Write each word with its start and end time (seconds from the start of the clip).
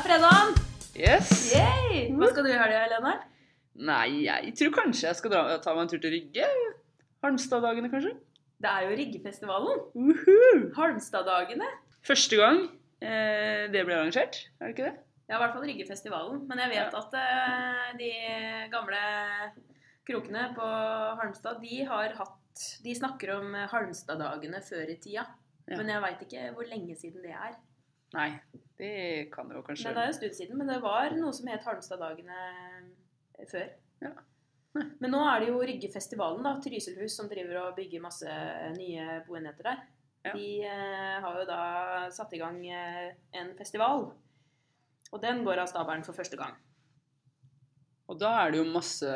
er 0.00 0.06
fredag! 0.06 0.60
Yes. 0.96 1.30
Yay! 1.52 2.06
Hva 2.16 2.30
skal 2.30 2.46
du 2.46 2.50
i 2.50 2.56
helga, 2.56 2.84
Helene? 2.86 3.12
Nei, 3.84 4.22
jeg 4.24 4.52
tror 4.56 4.72
kanskje 4.78 5.08
jeg 5.08 5.18
skal 5.18 5.32
dra, 5.32 5.40
ta 5.60 5.74
meg 5.76 5.84
en 5.84 5.90
tur 5.92 6.00
til 6.00 6.14
Rygge. 6.14 6.46
Halmstad-dagene, 7.24 7.90
kanskje. 7.92 8.12
Det 8.60 8.70
er 8.70 8.86
jo 8.86 8.94
Ryggefestivalen. 8.96 9.82
Uh 9.94 10.22
-huh. 10.22 10.62
Halmstad-dagene. 10.76 11.68
Første 12.06 12.36
gang 12.36 12.62
eh, 13.02 13.68
det 13.72 13.84
ble 13.84 13.98
arrangert, 13.98 14.38
er 14.60 14.64
det 14.66 14.72
ikke 14.78 14.88
det? 14.88 14.96
Ja, 15.28 15.34
i 15.34 15.42
hvert 15.42 15.52
fall 15.52 15.68
Ryggefestivalen. 15.68 16.48
Men 16.48 16.58
jeg 16.58 16.70
vet 16.70 16.96
at 17.02 17.18
eh, 17.24 17.98
de 18.00 18.10
gamle 18.72 19.02
krokene 20.08 20.54
på 20.56 20.66
Halmstad, 21.20 21.60
de 21.60 21.84
har 21.84 22.16
hatt 22.16 22.64
De 22.84 22.94
snakker 22.94 23.36
om 23.36 23.54
Halmstad-dagene 23.54 24.62
før 24.70 24.88
i 24.88 24.96
tida. 24.96 25.26
Ja. 25.68 25.76
Men 25.76 25.88
jeg 25.88 26.02
veit 26.02 26.20
ikke 26.22 26.50
hvor 26.54 26.64
lenge 26.64 26.96
siden 26.96 27.22
det 27.22 27.36
er. 27.36 27.54
Nei, 28.12 28.40
det 28.80 29.28
kan 29.34 29.50
jo 29.52 29.60
kanskje 29.66 29.88
Men 29.90 29.98
det 29.98 30.02
er 30.02 30.10
en 30.10 30.18
stund 30.18 30.36
siden. 30.38 30.58
Men 30.58 30.72
det 30.72 30.80
var 30.82 31.14
noe 31.18 31.32
som 31.36 31.48
het 31.52 31.64
Halmstad-dagene 31.66 32.42
før. 33.50 33.70
Ja. 34.00 34.12
Men 34.72 35.10
nå 35.10 35.20
er 35.26 35.42
det 35.42 35.50
jo 35.50 35.62
Ryggefestivalen, 35.66 36.44
da. 36.46 36.54
Trysilhus 36.62 37.16
som 37.18 37.28
driver 37.30 37.58
og 37.64 37.76
bygger 37.78 38.04
masse 38.04 38.36
nye 38.76 39.20
boenheter 39.26 39.66
der. 39.66 39.82
Ja. 40.22 40.34
De 40.36 40.48
eh, 40.68 41.16
har 41.24 41.38
jo 41.40 41.46
da 41.48 41.60
satt 42.12 42.32
i 42.36 42.40
gang 42.40 42.60
eh, 42.68 43.12
en 43.40 43.54
festival. 43.58 44.10
Og 45.10 45.22
den 45.22 45.42
går 45.46 45.62
av 45.62 45.70
stabelen 45.70 46.04
for 46.06 46.16
første 46.16 46.38
gang. 46.38 46.54
Og 48.10 48.18
da 48.20 48.30
er 48.42 48.52
det 48.52 48.60
jo 48.62 48.70
masse 48.70 49.10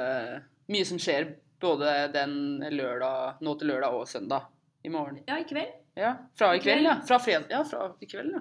Mye 0.71 0.87
som 0.89 0.97
skjer 1.03 1.27
både 1.61 1.91
den 2.15 2.63
lørdag, 2.73 3.43
nå 3.45 3.53
til 3.61 3.69
lørdag 3.69 3.97
og 3.99 4.07
søndag. 4.09 4.49
I 4.85 4.91
morgen. 4.93 5.19
Ja, 5.29 5.37
i 5.41 5.45
kveld. 5.49 5.77
Ja, 5.97 6.11
fra 6.37 6.51
i 6.57 6.61
kveld, 6.61 6.85
ja. 6.85 6.99
Fra 7.09 7.19
fredag. 7.21 7.49
Ja, 7.53 7.63
fra 7.69 7.87
i 8.01 8.09
kveld, 8.09 8.35
ja. 8.37 8.41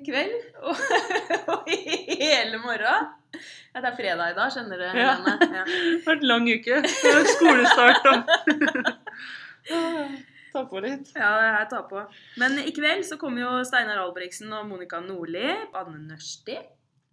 Kveld. 0.00 0.32
Og, 0.68 0.76
og 1.52 1.68
hele 1.68 2.58
morgen. 2.62 3.10
Ja, 3.72 3.80
det 3.80 3.88
er 3.88 3.94
fredag 3.96 4.32
i 4.32 4.34
dag, 4.36 4.50
skjønner 4.52 4.76
du. 4.80 4.84
Ja. 4.84 4.90
Ja. 5.24 5.36
Det 5.40 5.48
har 5.64 5.68
vært 6.06 6.22
lang 6.28 6.44
uke. 6.48 6.74
Er 6.82 7.24
skolestart 7.32 8.04
og 8.10 8.18
Ta 10.52 10.66
på 10.68 10.80
litt. 10.84 11.08
Ja, 11.16 11.30
jeg 11.46 11.68
tar 11.70 11.84
på. 11.88 12.00
Men 12.40 12.58
i 12.60 12.72
kveld 12.76 13.06
så 13.08 13.16
kommer 13.20 13.40
jo 13.40 13.50
Steinar 13.64 14.02
Albrigtsen 14.02 14.52
og 14.52 14.66
Monica 14.68 15.00
Nordli. 15.00 15.48
Anne 15.72 15.98
Nørsti. 16.10 16.56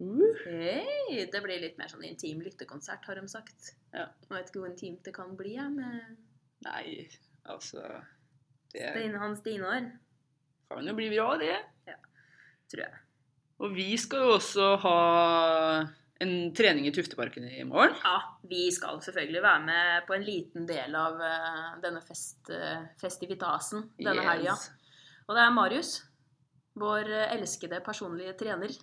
Uh. 0.00 0.36
Hey, 0.44 1.24
Det 1.32 1.40
blir 1.44 1.60
litt 1.62 1.78
mer 1.80 1.88
sånn 1.92 2.04
intim 2.08 2.40
lyttekonsert, 2.44 3.04
har 3.08 3.14
de 3.16 3.24
sagt. 3.32 3.60
Ja. 3.94 4.04
Jeg 4.28 4.34
vet 4.34 4.46
ikke 4.52 4.60
hvor 4.62 4.72
intimt 4.72 5.02
det 5.08 5.14
kan 5.16 5.32
bli, 5.38 5.52
jeg, 5.56 5.70
med 5.72 6.00
Nei, 6.64 7.08
altså 7.48 7.80
Det 8.68 8.92
Steine 8.92 9.18
Hans 9.20 9.40
Dinar, 9.44 9.82
kan 10.68 10.86
jo 10.86 10.92
bli 10.96 11.08
bra, 11.14 11.28
det. 11.40 11.56
Tror 12.70 12.84
jeg. 12.86 13.00
Og 13.60 13.74
vi 13.76 13.88
skal 14.00 14.24
jo 14.24 14.36
også 14.38 14.68
ha 14.84 14.98
en 16.20 16.34
trening 16.56 16.86
i 16.88 16.92
Tufteparken 16.92 17.46
i 17.48 17.64
morgen. 17.64 17.96
Ja, 18.04 18.38
vi 18.48 18.66
skal 18.72 19.00
selvfølgelig 19.04 19.42
være 19.44 19.62
med 19.64 20.06
på 20.08 20.16
en 20.16 20.24
liten 20.24 20.66
del 20.68 20.96
av 20.96 21.20
eh, 21.24 21.66
denne 21.84 22.02
fest, 22.04 22.50
eh, 22.52 22.86
festivitasen 23.00 23.86
denne 23.96 24.24
helga. 24.26 24.56
Og 25.26 25.36
det 25.36 25.44
er 25.44 25.54
Marius, 25.56 25.94
vår 26.80 27.08
elskede 27.36 27.80
personlige 27.84 28.34
trener, 28.40 28.74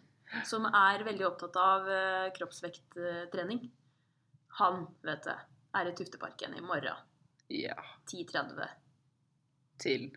som 0.47 0.65
er 0.69 1.05
veldig 1.05 1.27
opptatt 1.29 1.59
av 1.61 1.91
eh, 1.93 2.29
kroppsvekttrening. 2.37 3.67
Han, 4.61 4.87
vet 5.05 5.29
du, 5.29 5.35
er 5.77 5.91
i 5.91 5.93
Tufteparken 5.97 6.57
i 6.57 6.65
morgen. 6.65 7.05
Ja, 7.53 7.77
10.30. 8.09 8.65
til 9.79 10.09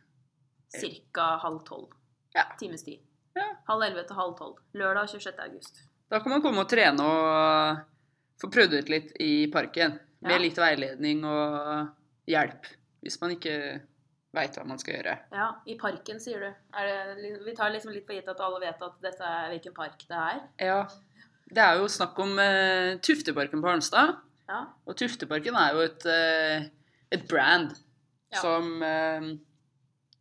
Cirka 0.73 1.35
halv 1.45 1.61
tolv. 1.69 1.93
Ja. 2.35 2.47
Times 2.59 2.85
tid. 2.87 3.05
Ja. 3.37 3.47
Halv 3.69 3.83
elleve 3.87 4.07
til 4.09 4.17
halv 4.19 4.35
tolv. 4.39 4.57
Lørdag 4.75 5.09
26. 5.13 5.39
august. 5.45 5.83
Da 6.11 6.19
kan 6.19 6.33
man 6.35 6.43
komme 6.43 6.65
og 6.65 6.71
trene 6.71 7.05
og 7.07 7.83
få 8.43 8.51
prøvd 8.51 8.79
ut 8.81 8.89
litt 8.91 9.13
i 9.23 9.47
parken. 9.53 9.99
Med 10.21 10.33
Ja. 10.37 10.39
litt 10.43 10.59
veiledning 10.59 11.23
og 11.25 11.89
hjelp. 12.29 12.67
Hvis 13.01 13.21
man 13.23 13.31
ikke 13.37 13.55
veit 14.37 14.55
hva 14.59 14.65
man 14.69 14.79
skal 14.79 14.95
gjøre. 14.99 15.15
Ja, 15.33 15.47
i 15.67 15.77
parken, 15.81 16.21
sier 16.21 16.41
du. 16.41 16.51
Er 16.77 16.91
det, 17.17 17.45
vi 17.47 17.55
tar 17.57 17.71
liksom 17.73 17.93
litt 17.95 18.07
for 18.07 18.15
gitt 18.15 18.29
at 18.29 18.41
alle 18.45 18.61
vet 18.61 18.83
at 18.83 18.99
dette 19.03 19.23
er 19.25 19.49
hvilken 19.55 19.75
park 19.75 20.05
det 20.09 20.19
er. 20.19 20.43
Ja. 20.61 20.81
Det 21.51 21.59
er 21.65 21.79
jo 21.81 21.89
snakk 21.91 22.19
om 22.23 22.37
uh, 22.39 22.99
Tufteparken 23.03 23.63
på 23.63 23.69
Arnstad. 23.73 24.13
Ja. 24.51 24.61
Og 24.87 24.97
Tufteparken 24.97 25.57
er 25.57 25.73
jo 25.75 25.81
et, 25.87 26.07
uh, 26.07 26.69
et 27.11 27.27
brand 27.29 27.73
Ja. 28.31 28.39
som 28.39 28.83
uh, 28.83 29.33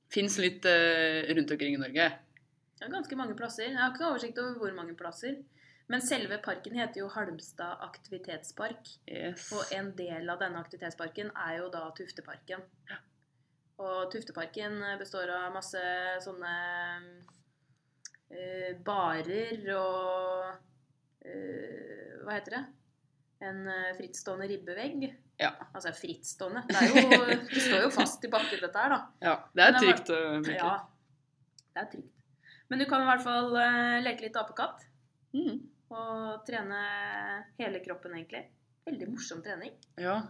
fins 0.10 0.38
litt 0.42 0.66
uh, 0.66 1.28
rundt 1.36 1.52
omkring 1.52 1.76
i 1.76 1.82
Norge. 1.84 2.08
Det 2.80 2.88
er 2.88 2.94
ganske 2.94 3.16
mange 3.20 3.36
plasser. 3.36 3.68
Jeg 3.68 3.76
har 3.76 3.92
ikke 3.92 4.08
oversikt 4.08 4.38
over 4.40 4.56
hvor 4.62 4.76
mange 4.78 4.96
plasser. 4.96 5.36
Men 5.90 6.04
selve 6.06 6.38
parken 6.46 6.78
heter 6.78 7.02
jo 7.02 7.10
Halmstad 7.12 7.82
aktivitetspark. 7.84 8.88
Yes. 9.10 9.50
Og 9.58 9.74
en 9.76 9.90
del 9.98 10.30
av 10.32 10.40
denne 10.40 10.62
aktivitetsparken 10.62 11.32
er 11.34 11.58
jo 11.58 11.68
da 11.74 11.88
Tufteparken. 11.98 12.62
Og 13.84 14.12
Tufteparken 14.14 14.78
består 15.00 15.32
av 15.34 15.50
masse 15.56 15.82
sånne 16.24 16.54
uh, 18.32 18.72
barer 18.86 19.66
og 19.76 20.52
uh, 21.26 22.14
Hva 22.24 22.38
heter 22.38 22.60
det? 22.60 22.64
En 23.40 23.62
eh, 23.72 23.94
frittstående 23.96 24.50
ribbevegg. 24.52 25.06
Ja. 25.40 25.54
Altså 25.72 25.94
frittstående. 25.96 26.66
Det, 26.68 26.90
jo, 26.92 27.20
det 27.32 27.62
står 27.64 27.86
jo 27.86 27.92
fast 27.96 28.28
i 28.28 28.32
bakken, 28.34 28.60
dette 28.60 28.84
her, 28.84 28.92
da. 28.92 28.98
ja. 29.24 29.36
Det 29.56 29.64
er 29.64 29.78
trygt. 29.80 30.12
Ja, 30.52 30.74
det 31.72 31.86
er 31.86 31.92
trygt. 31.94 32.19
Men 32.70 32.82
du 32.82 32.86
kan 32.90 33.02
i 33.04 33.10
hvert 33.10 33.26
fall 33.26 33.56
eh, 33.58 34.00
leke 34.06 34.28
litt 34.28 34.38
apekatt. 34.40 34.86
Mm. 35.34 35.60
Og 35.90 36.44
trene 36.46 36.80
hele 37.58 37.82
kroppen, 37.86 38.14
egentlig. 38.18 38.44
Veldig 38.90 39.10
morsom 39.16 39.42
trening. 39.46 39.74
ja. 39.98 40.22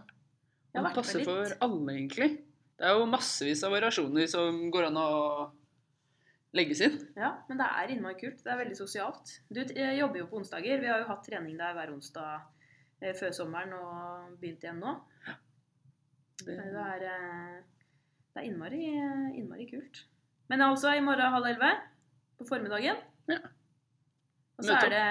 Det 0.70 0.82
passer 0.94 1.24
for 1.26 1.50
alle, 1.66 1.94
egentlig. 1.96 2.28
Det 2.78 2.86
er 2.86 2.94
jo 2.94 3.06
massevis 3.10 3.64
av 3.66 3.72
variasjoner 3.74 4.28
som 4.30 4.60
går 4.70 4.86
an 4.86 4.98
å 5.00 5.08
legges 6.56 6.80
inn. 6.86 6.94
Ja, 7.18 7.32
men 7.48 7.58
det 7.58 7.66
er 7.66 7.90
innmari 7.90 8.18
kult. 8.20 8.38
Det 8.44 8.52
er 8.52 8.60
veldig 8.60 8.78
sosialt. 8.78 9.32
Du 9.50 9.60
jobber 9.64 10.22
jo 10.22 10.28
på 10.30 10.38
onsdager. 10.40 10.78
Vi 10.82 10.88
har 10.90 11.02
jo 11.02 11.08
hatt 11.10 11.26
trening 11.26 11.58
der 11.58 11.74
hver 11.74 11.90
onsdag 11.90 12.46
eh, 13.02 13.12
før 13.18 13.34
sommeren 13.34 13.74
og 13.76 14.38
begynt 14.40 14.62
igjen 14.66 14.78
nå. 14.82 14.94
Det, 16.40 16.54
Det 16.56 16.86
er, 16.86 17.04
eh, 17.10 17.58
det 18.30 18.42
er 18.44 18.48
innmari, 18.48 18.84
innmari 19.42 19.66
kult. 19.74 20.04
Men 20.50 20.62
altså 20.70 20.94
i 20.94 21.02
morgen 21.04 21.34
halv 21.34 21.50
elleve 21.50 21.74
på 22.40 22.48
formiddagen. 22.48 22.98
Ja. 23.30 23.38
Og 24.58 24.66
så 24.66 24.74
er 24.76 24.90
det 24.92 25.04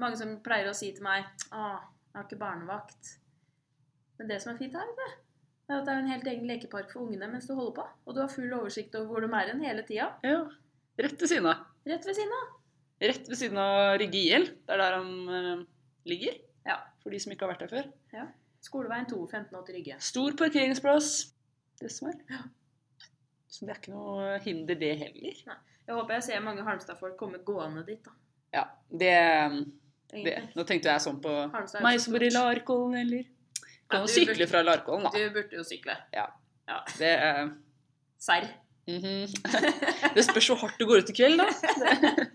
mange 0.00 0.18
som 0.18 0.32
pleier 0.42 0.70
å 0.70 0.74
si 0.74 0.88
til 0.96 1.04
meg 1.06 1.26
Å, 1.54 1.66
jeg 2.10 2.16
har 2.16 2.24
ikke 2.26 2.40
barnevakt. 2.40 3.12
Men 4.18 4.30
det 4.30 4.40
som 4.42 4.52
er 4.54 4.58
fint 4.58 4.74
her, 4.78 4.88
vet 4.88 4.98
du, 4.98 5.20
er 5.68 5.76
at 5.78 5.86
det 5.86 5.92
er 5.94 6.02
en 6.02 6.10
helt 6.10 6.28
egen 6.30 6.48
lekepark 6.50 6.90
for 6.92 7.06
ungene 7.06 7.28
mens 7.30 7.46
du 7.50 7.54
holder 7.54 7.76
på. 7.78 7.86
Og 8.06 8.16
du 8.16 8.20
har 8.22 8.32
full 8.32 8.50
oversikt 8.56 8.94
over 8.98 9.10
hvor 9.12 9.26
de 9.26 9.30
er 9.34 9.52
hen 9.52 9.64
hele 9.66 9.86
tida. 9.86 10.12
ja. 10.26 10.44
Rett 10.94 11.18
ved 11.18 11.26
siden 11.26 11.48
av. 11.50 11.62
Rett 11.90 12.04
ved 12.06 12.14
siden 12.14 12.32
av. 12.36 12.50
Rett 13.02 13.24
ved 13.26 13.38
siden 13.40 13.58
av 13.58 13.96
Rygge 13.98 14.20
IL. 14.20 14.44
Det 14.62 14.74
er 14.76 14.78
der 14.78 14.94
han 14.94 15.08
eh, 15.34 15.64
ligger. 16.06 16.36
Ja. 16.68 16.76
For 17.02 17.10
de 17.10 17.18
som 17.18 17.32
ikke 17.34 17.48
har 17.48 17.50
vært 17.50 17.64
der 17.64 17.72
før. 17.72 17.88
Ja. 18.14 18.26
Skoleveien 18.62 19.08
2, 19.10 19.18
1580 19.26 19.74
Rygge. 19.74 19.96
Stor 20.06 20.36
parkeringsplass. 20.38 21.08
Det 21.82 21.90
som 21.90 22.12
er. 22.12 22.44
Så 23.50 23.66
det 23.66 23.74
er 23.74 23.80
ikke 23.82 23.96
noe 23.96 24.38
hinder, 24.46 24.78
det 24.78 24.92
heller. 25.02 25.42
Jeg 25.86 25.96
håper 25.98 26.14
jeg 26.16 26.24
ser 26.28 26.40
mange 26.44 26.64
Halmstad-folk 26.64 27.16
komme 27.20 27.38
gående 27.44 27.84
dit, 27.86 28.00
da. 28.04 28.12
Ja, 28.54 28.64
det, 28.88 29.12
det 30.14 30.34
Nå 30.54 30.64
tenkte 30.68 30.92
jeg 30.92 31.02
sånn 31.04 31.18
på 31.24 31.32
meg 31.84 32.00
som 32.00 32.14
bor 32.14 32.22
i. 32.24 32.30
Larkollen, 32.32 32.94
eller 33.02 33.24
Ja, 33.24 33.90
Kan 33.90 34.04
jo 34.04 34.08
ja, 34.08 34.12
sykle 34.14 34.32
burde- 34.34 34.48
fra 34.48 34.62
Larkollen, 34.64 35.04
da. 35.04 35.10
Du 35.12 35.34
burde 35.34 35.58
jo 35.58 35.64
sykle. 35.66 35.96
Ja, 36.14 36.28
Det, 36.98 37.10
uh, 37.20 37.50
Serr. 38.18 38.46
mhm. 38.88 39.26
det 40.14 40.24
spørs 40.24 40.48
hvor 40.48 40.62
hardt 40.62 40.78
du 40.80 40.86
går 40.88 41.02
ut 41.04 41.10
i 41.10 41.16
kveld, 41.18 41.42
da. 41.42 41.48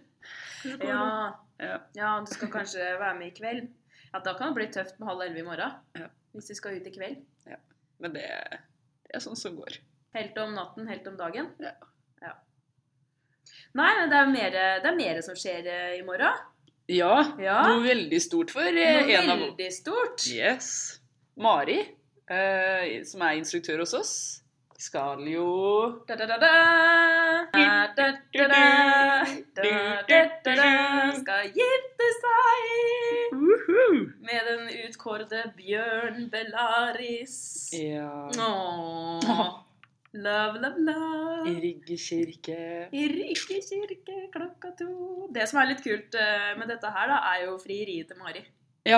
Ja. 0.84 1.04
Ja. 1.60 1.76
ja, 1.96 2.10
du 2.24 2.32
skal 2.32 2.50
kanskje 2.52 2.84
være 3.00 3.16
med 3.18 3.32
i 3.32 3.36
kveld. 3.36 3.68
Ja, 4.14 4.20
Da 4.24 4.34
kan 4.38 4.52
det 4.52 4.56
bli 4.60 4.68
tøft 4.74 5.00
med 5.00 5.08
halv 5.10 5.22
elleve 5.26 5.40
i 5.44 5.48
morgen. 5.48 5.72
Ja. 5.96 6.08
Hvis 6.36 6.50
vi 6.52 6.56
skal 6.60 6.78
ut 6.80 6.88
i 6.88 6.92
kveld. 6.94 7.22
Ja. 7.48 7.58
Men 8.00 8.14
det, 8.16 8.26
det 9.08 9.16
er 9.16 9.24
sånn 9.24 9.40
som 9.40 9.56
går. 9.58 9.80
Helt 10.16 10.38
om 10.42 10.54
natten, 10.56 10.88
helt 10.90 11.08
om 11.08 11.18
dagen. 11.20 11.52
Ja. 11.64 11.74
Nei, 13.78 13.90
men 14.00 14.10
det 14.10 14.18
er 14.18 14.32
mer, 14.34 14.52
det 14.84 14.90
er 14.92 14.96
mer 14.98 15.22
som 15.26 15.36
skjer 15.38 15.68
eh, 15.68 15.98
i 16.00 16.04
morgen. 16.08 16.34
Ja, 16.90 17.36
Ja. 17.38 17.60
noe 17.70 17.84
veldig 17.86 18.20
stort 18.22 18.50
for 18.52 18.66
eh, 18.66 18.96
Noe 19.04 19.14
en 19.20 19.30
av 19.30 19.40
veldig 19.44 19.72
stort. 19.76 20.24
Yes. 20.34 21.00
Mari, 21.38 21.80
eh, 22.30 23.04
som 23.06 23.22
er 23.28 23.38
instruktør 23.38 23.84
hos 23.86 23.94
oss, 23.94 24.14
skal 24.80 25.22
jo 25.28 25.46
Da, 26.08 26.16
da, 26.16 26.26
da, 26.26 26.38
da. 26.40 26.50
Da, 27.54 27.94
da, 27.98 28.08
da, 28.34 28.48
da. 28.48 28.64
Da, 29.56 29.64
da, 30.08 30.20
da, 30.46 30.56
da. 30.56 31.12
Skal 31.20 31.50
gifte 31.54 32.10
seg 32.18 33.34
med 34.24 34.50
den 34.50 34.68
utkårede 34.88 35.44
Bjørn 35.58 36.30
Bellaris. 36.32 37.38
Ja. 37.76 38.30
Åh. 38.40 39.50
Love, 40.14 40.60
love, 40.60 40.80
love. 40.80 41.50
I 41.50 41.60
Rygge 41.62 41.98
kirke. 41.98 42.90
I 42.92 43.04
Rygge 43.08 43.60
kirke 43.62 44.16
klokka 44.34 44.72
to. 44.80 45.28
Det 45.34 45.46
som 45.50 45.60
er 45.62 45.70
litt 45.70 45.84
kult 45.86 46.18
eh, 46.18 46.56
med 46.58 46.72
dette 46.72 46.90
her, 46.96 47.12
da, 47.12 47.20
er 47.36 47.44
jo 47.46 47.60
frieriet 47.62 48.10
til 48.10 48.18
Mari. 48.18 48.42
Ja. 48.90 48.98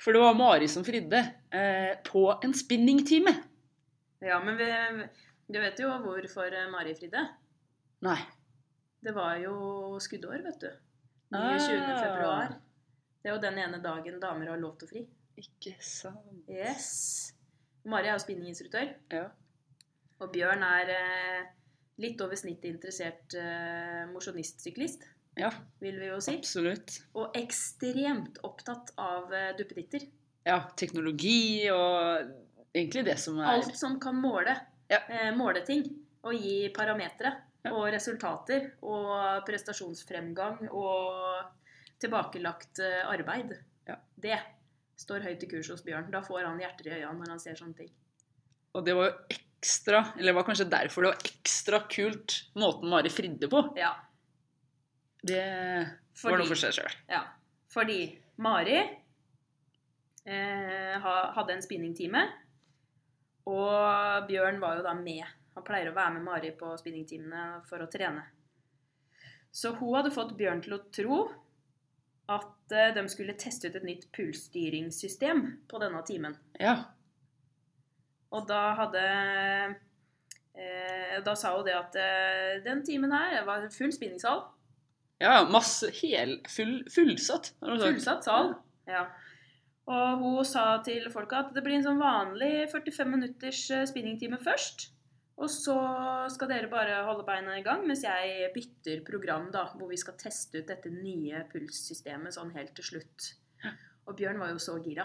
For 0.00 0.16
det 0.16 0.22
var 0.24 0.38
Mari 0.38 0.70
som 0.72 0.86
fridde. 0.88 1.20
Eh, 1.52 1.92
på 2.08 2.24
en 2.32 2.56
spinningtime. 2.56 3.34
Ja, 4.24 4.40
men 4.40 4.56
vi, 4.56 4.70
du 5.52 5.60
vet 5.60 5.84
jo 5.84 5.92
hvorfor 6.06 6.56
Mari 6.72 6.96
fridde? 6.96 7.26
Nei. 8.08 8.18
Det 9.04 9.12
var 9.14 9.36
jo 9.44 9.98
skuddår, 10.00 10.40
vet 10.48 10.60
du. 10.64 10.70
29. 11.28 11.76
Ah. 11.76 12.00
februar. 12.00 12.60
Det 13.20 13.28
er 13.28 13.34
jo 13.36 13.42
den 13.42 13.58
ene 13.60 13.84
dagen 13.84 14.20
damer 14.22 14.48
har 14.54 14.60
lov 14.64 14.78
til 14.80 14.88
å 14.88 14.94
fri. 14.94 15.08
Ikke 15.36 15.76
sant. 15.84 16.46
Yes. 16.48 17.34
Mari 17.84 18.08
er 18.08 18.16
jo 18.16 18.22
spinninginstruktør. 18.24 18.96
Ja. 19.12 19.26
Og 20.22 20.30
Bjørn 20.32 20.62
er 20.64 20.90
eh, 20.94 21.46
litt 22.02 22.20
over 22.24 22.38
snittet 22.38 22.70
interessert 22.70 23.36
eh, 23.36 24.04
mosjonistsyklist, 24.12 25.04
Ja, 25.36 25.50
vil 25.84 25.98
vi 26.00 26.06
jo 26.08 26.20
si. 26.24 26.38
absolutt. 26.38 26.94
Og 27.20 27.34
ekstremt 27.36 28.38
opptatt 28.48 28.94
av 28.96 29.32
eh, 29.36 29.50
duppeditter. 29.58 30.06
Ja, 30.46 30.62
teknologi 30.78 31.66
og 31.72 32.30
egentlig 32.72 33.04
det 33.08 33.18
som 33.20 33.40
er 33.42 33.50
Alt 33.58 33.76
som 33.76 33.98
kan 34.00 34.16
måle. 34.22 34.54
Ja. 34.88 35.02
Eh, 35.10 35.32
måle 35.36 35.60
ting. 35.66 35.84
Og 36.26 36.34
gi 36.40 36.70
parametere. 36.74 37.34
Ja. 37.66 37.74
Og 37.74 37.88
resultater. 37.92 38.70
Og 38.86 39.44
prestasjonsfremgang. 39.48 40.68
Og 40.70 41.44
tilbakelagt 42.00 42.80
eh, 42.84 43.02
arbeid. 43.10 43.52
Ja. 43.88 43.98
Det 44.16 44.38
står 44.96 45.26
høyt 45.28 45.44
i 45.44 45.50
kurs 45.50 45.68
hos 45.74 45.84
Bjørn. 45.84 46.08
Da 46.14 46.22
får 46.24 46.46
han 46.48 46.62
hjerter 46.62 46.88
i 46.88 46.94
øynene 47.02 47.20
når 47.26 47.34
han 47.34 47.42
ser 47.42 47.58
sånne 47.60 47.76
ting. 47.82 47.92
Og 48.72 48.84
det 48.86 48.94
var 48.96 49.10
jo 49.10 49.42
ekstra, 49.58 50.04
eller 50.16 50.32
det 50.32 50.36
var 50.36 50.46
kanskje 50.46 50.68
derfor 50.70 51.06
det 51.06 51.12
var 51.14 51.24
ekstra 51.30 51.80
kult 51.90 52.36
måten 52.54 52.90
Mari 52.92 53.10
fridde 53.10 53.48
på. 53.50 53.62
Ja. 53.78 53.92
Det 55.26 55.42
var 56.22 56.38
noe 56.38 56.46
for 56.46 56.60
seg 56.60 56.76
sjøl. 56.76 56.92
ja, 57.10 57.22
fordi 57.72 57.98
Mari 58.42 58.76
eh, 60.26 60.94
hadde 61.00 61.56
en 61.56 61.64
spinningtime. 61.64 62.22
Og 63.46 64.26
Bjørn 64.26 64.58
var 64.62 64.78
jo 64.78 64.86
da 64.86 64.94
med. 64.98 65.24
Han 65.54 65.64
pleier 65.66 65.90
å 65.90 65.96
være 65.96 66.16
med 66.18 66.26
Mari 66.26 66.50
på 66.58 66.72
spinningtimene 66.80 67.62
for 67.68 67.82
å 67.82 67.90
trene. 67.90 68.24
Så 69.54 69.72
hun 69.78 69.94
hadde 69.96 70.12
fått 70.12 70.34
Bjørn 70.36 70.60
til 70.64 70.76
å 70.76 70.82
tro 70.92 71.20
at 72.26 72.74
eh, 72.74 72.90
de 72.96 73.06
skulle 73.08 73.36
teste 73.38 73.70
ut 73.70 73.78
et 73.78 73.86
nytt 73.86 74.08
pulsstyringssystem 74.16 75.44
på 75.70 75.80
denne 75.80 76.02
timen. 76.08 76.34
Ja. 76.60 76.74
Og 78.34 78.46
da 78.48 78.62
hadde 78.78 79.02
eh, 80.56 81.18
Da 81.24 81.34
sa 81.38 81.54
hun 81.56 81.66
det 81.66 81.76
at 81.76 81.96
eh, 82.00 82.56
den 82.64 82.82
timen 82.86 83.12
her 83.14 83.44
var 83.46 83.68
full 83.74 83.92
spinningsal. 83.94 84.46
ja, 85.22 85.44
masse 85.48 85.88
hel, 86.02 86.40
full, 86.50 86.82
fullsatt. 86.92 87.54
Fullsatt 87.62 88.26
sal. 88.26 88.54
Ja. 88.88 89.06
Og 89.86 90.18
hun 90.20 90.44
sa 90.44 90.82
til 90.82 91.06
folka 91.14 91.44
at 91.44 91.54
det 91.54 91.62
blir 91.62 91.78
en 91.78 91.86
sånn 91.86 92.02
vanlig 92.02 92.66
45 92.72 93.12
minutters 93.14 93.62
eh, 93.70 93.86
spinningtime 93.88 94.38
først. 94.42 94.90
Og 95.36 95.50
så 95.52 95.76
skal 96.32 96.48
dere 96.48 96.68
bare 96.72 97.02
holde 97.04 97.26
beina 97.28 97.58
i 97.58 97.64
gang 97.64 97.82
mens 97.84 98.02
jeg 98.06 98.48
bytter 98.54 99.02
program, 99.04 99.50
da, 99.52 99.66
hvor 99.76 99.90
vi 99.90 99.98
skal 100.00 100.16
teste 100.16 100.62
ut 100.62 100.70
dette 100.70 100.88
nye 100.88 101.42
pulssystemet 101.52 102.34
sånn 102.34 102.54
helt 102.56 102.72
til 102.78 102.88
slutt. 102.90 103.34
Og 104.08 104.16
Bjørn 104.16 104.40
var 104.40 104.54
jo 104.54 104.62
så 104.62 104.78
gira. 104.80 105.04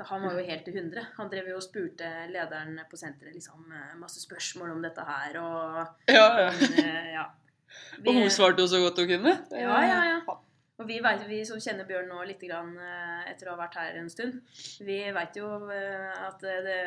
Så 0.00 0.06
han 0.08 0.22
var 0.24 0.32
jo 0.38 0.44
helt 0.46 0.62
til 0.64 0.76
100. 0.80 1.02
Han 1.18 1.28
drev 1.28 1.50
jo 1.50 1.58
og 1.58 1.64
spurte 1.66 2.08
lederen 2.32 2.78
på 2.88 2.96
senteret 2.96 3.34
liksom 3.36 3.66
eh, 3.68 3.90
masse 4.00 4.22
spørsmål 4.22 4.70
om 4.72 4.84
dette 4.86 5.04
her, 5.04 5.36
og 5.42 5.74
Ja, 6.08 6.28
ja. 6.46 6.52
Men, 6.56 7.10
ja. 7.12 7.24
Og 8.06 8.14
hun 8.16 8.30
svarte 8.32 8.64
jo 8.64 8.70
så 8.70 8.80
godt 8.80 8.96
hun 9.02 9.10
kunne. 9.10 9.34
Ja, 9.52 9.76
ja, 9.84 9.98
ja. 10.08 10.38
Og 10.80 10.88
vi, 10.88 10.96
vet, 11.04 11.26
vi 11.28 11.42
som 11.44 11.60
kjenner 11.60 11.84
Bjørn 11.84 12.08
nå 12.08 12.22
litt 12.24 12.40
grann, 12.40 12.72
eh, 12.80 13.28
etter 13.34 13.50
å 13.50 13.52
ha 13.52 13.60
vært 13.60 13.76
her 13.76 13.98
en 14.00 14.08
stund, 14.08 14.40
vi 14.88 14.96
veit 15.12 15.36
jo 15.36 15.50
eh, 15.68 16.08
at 16.30 16.40
det 16.40 16.56
det 16.64 16.80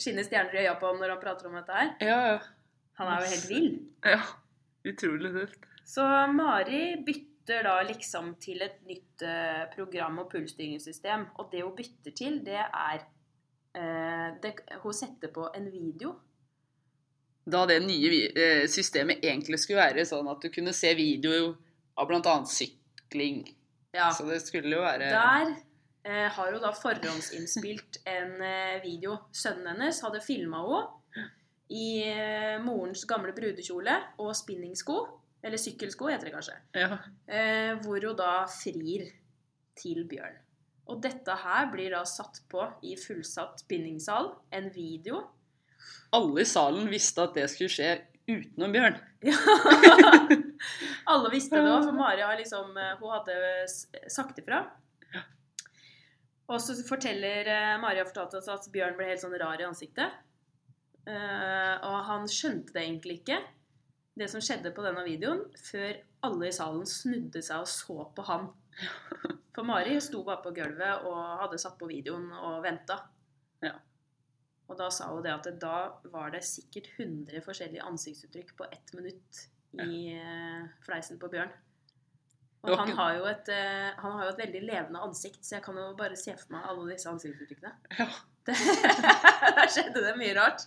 skinner 0.00 0.24
stjerner 0.24 0.56
i 0.56 0.64
øya 0.64 0.72
på 0.80 0.88
ham 0.88 1.02
når 1.04 1.12
han 1.12 1.20
prater 1.20 1.50
om 1.50 1.58
dette 1.60 1.76
her. 1.76 1.92
Ja, 2.00 2.18
ja. 2.32 2.40
Han 3.02 3.12
er 3.12 3.20
jo 3.26 3.30
helt 3.34 3.50
vill. 3.52 3.70
ja. 4.08 4.24
Utrolig 4.88 5.30
tøft. 5.36 5.68
Så 5.84 6.04
Mari 6.32 6.82
bytter 7.04 7.33
da 7.46 7.74
liksom 7.84 8.34
til 8.40 8.62
et 8.64 8.78
nytt 8.88 9.22
eh, 9.22 9.64
program- 9.74 10.20
og 10.22 10.30
pulsstyringssystem. 10.32 11.26
Og 11.38 11.50
det 11.52 11.64
hun 11.64 11.74
bytter 11.76 12.14
til, 12.16 12.38
det 12.46 12.60
er 12.60 13.02
eh, 13.74 14.30
det, 14.42 14.54
Hun 14.82 14.92
setter 14.96 15.32
på 15.34 15.48
en 15.54 15.68
video. 15.72 16.14
Da 17.44 17.66
det 17.68 17.82
nye 17.84 18.30
eh, 18.32 18.64
systemet 18.68 19.20
egentlig 19.22 19.60
skulle 19.60 19.84
være 19.84 20.06
sånn 20.08 20.28
at 20.32 20.40
du 20.40 20.48
kunne 20.52 20.72
se 20.72 20.94
video 20.96 21.52
av 22.00 22.08
bl.a. 22.08 22.38
sykling. 22.48 23.44
Ja. 23.94 24.10
Så 24.10 24.24
det 24.26 24.40
skulle 24.42 24.72
jo 24.74 24.82
være 24.82 25.10
Der 25.12 25.52
eh, 26.04 26.28
har 26.32 26.52
hun 26.52 26.62
da 26.62 26.72
forhåndsinnspilt 26.74 28.00
en 28.08 28.40
eh, 28.42 28.80
video. 28.82 29.18
Sønnen 29.32 29.74
hennes 29.74 30.00
hadde 30.02 30.24
filma 30.24 30.64
henne 30.64 31.28
i 31.74 32.04
eh, 32.08 32.56
morens 32.64 33.04
gamle 33.08 33.32
brudekjole 33.36 33.94
og 34.20 34.34
spinningsko. 34.36 34.96
Eller 35.44 35.60
sykkelsko, 35.60 36.08
heter 36.08 36.30
det 36.30 36.34
kanskje. 36.34 36.56
Ja. 36.78 36.98
Eh, 37.28 37.74
hvor 37.84 38.00
hun 38.00 38.16
da 38.16 38.32
frir 38.48 39.06
til 39.76 40.06
Bjørn. 40.08 40.40
Og 40.88 41.00
dette 41.04 41.36
her 41.40 41.68
blir 41.72 41.92
da 41.94 42.02
satt 42.08 42.42
på 42.52 42.64
i 42.84 42.94
fullsatt 43.00 43.64
bindingssal. 43.68 44.32
En 44.52 44.70
video. 44.72 45.22
Alle 46.16 46.44
i 46.44 46.48
salen 46.48 46.88
visste 46.92 47.24
at 47.24 47.36
det 47.36 47.48
skulle 47.52 47.72
skje 47.72 47.90
utenom 48.28 48.72
Bjørn. 48.72 48.96
Ja. 49.24 49.36
Alle 51.12 51.32
visste 51.32 51.60
det 51.60 51.68
òg, 51.68 51.84
for 51.84 51.96
Mari 51.96 52.24
har 52.24 52.38
liksom 52.40 52.76
eh, 52.80 52.94
Hun 53.00 53.12
hadde 53.12 54.08
sagt 54.12 54.40
ifra. 54.40 54.64
Og 56.52 56.60
så 56.60 56.76
forteller 56.84 57.48
eh, 57.48 57.74
Mari 57.80 58.00
har 58.00 58.08
fortalt 58.08 58.36
oss 58.40 58.48
at 58.52 58.68
Bjørn 58.72 58.96
ble 58.98 59.08
helt 59.12 59.22
sånn 59.22 59.36
rar 59.40 59.60
i 59.60 59.68
ansiktet. 59.68 60.20
Eh, 61.04 61.74
og 61.84 61.98
han 62.08 62.28
skjønte 62.30 62.72
det 62.76 62.84
egentlig 62.84 63.20
ikke, 63.22 63.40
det 64.18 64.28
som 64.30 64.42
skjedde 64.42 64.72
på 64.74 64.84
denne 64.84 65.02
videoen, 65.06 65.42
før 65.58 65.96
alle 66.26 66.48
i 66.48 66.54
salen 66.54 66.86
snudde 66.88 67.42
seg 67.44 67.64
og 67.64 67.70
så 67.70 67.96
på 68.14 68.26
han. 68.28 68.46
For 69.54 69.66
Mari 69.66 69.98
sto 70.02 70.24
bare 70.26 70.42
på 70.42 70.54
gulvet 70.54 71.06
og 71.06 71.18
hadde 71.44 71.60
satt 71.62 71.76
på 71.78 71.88
videoen 71.90 72.30
og 72.34 72.62
venta. 72.64 72.98
Ja. 73.62 73.74
Og 74.64 74.78
da 74.80 74.88
sa 74.94 75.10
hun 75.12 75.22
det 75.24 75.34
at 75.34 75.50
da 75.62 75.76
var 76.10 76.32
det 76.34 76.42
sikkert 76.46 76.88
100 76.96 77.44
forskjellige 77.44 77.84
ansiktsuttrykk 77.86 78.54
på 78.58 78.66
ett 78.72 78.94
minutt 78.96 79.44
i 79.84 80.14
ja. 80.14 80.64
fleisen 80.86 81.20
på 81.22 81.30
Bjørn. 81.30 81.52
Og 82.64 82.78
han 82.80 82.94
har, 82.96 83.16
jo 83.18 83.26
et, 83.28 83.48
eh, 83.52 83.90
han 84.00 84.14
har 84.16 84.24
jo 84.24 84.32
et 84.32 84.40
veldig 84.40 84.60
levende 84.64 85.00
ansikt, 85.04 85.42
så 85.44 85.58
jeg 85.58 85.64
kan 85.66 85.76
jo 85.76 85.90
bare 85.98 86.16
se 86.16 86.32
for 86.38 86.54
meg 86.54 86.68
alle 86.70 86.86
disse 86.94 87.10
ansiktsuttrykkene. 87.10 87.74
Ja. 88.00 88.08
Det, 88.44 88.52
der 89.56 89.70
skjedde 89.72 90.02
det 90.04 90.10
mye 90.20 90.34
rart. 90.36 90.66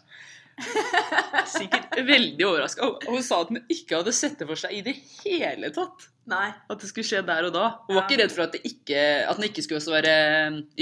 Sikkert 1.57 1.97
veldig 2.07 2.45
overraska. 2.47 2.89
Hun 3.07 3.23
sa 3.23 3.41
at 3.43 3.51
hun 3.53 3.61
ikke 3.71 3.99
hadde 3.99 4.13
sett 4.15 4.37
det 4.39 4.47
for 4.49 4.59
seg 4.59 4.73
i 4.77 4.83
det 4.85 4.95
hele 5.21 5.69
tatt. 5.75 6.07
Nei. 6.27 6.49
At 6.67 6.81
det 6.81 6.89
skulle 6.89 7.07
skje 7.07 7.23
der 7.27 7.47
og 7.47 7.55
da. 7.55 7.65
Hun 7.87 7.95
var 7.95 8.05
ikke 8.05 8.19
redd 8.23 8.33
for 8.33 8.47
at 8.47 8.55
det 8.57 8.63
ikke, 8.67 9.01
at 9.23 9.39
den 9.39 9.47
ikke 9.47 9.63
skulle 9.63 9.81
også 9.81 9.95
være 9.95 10.15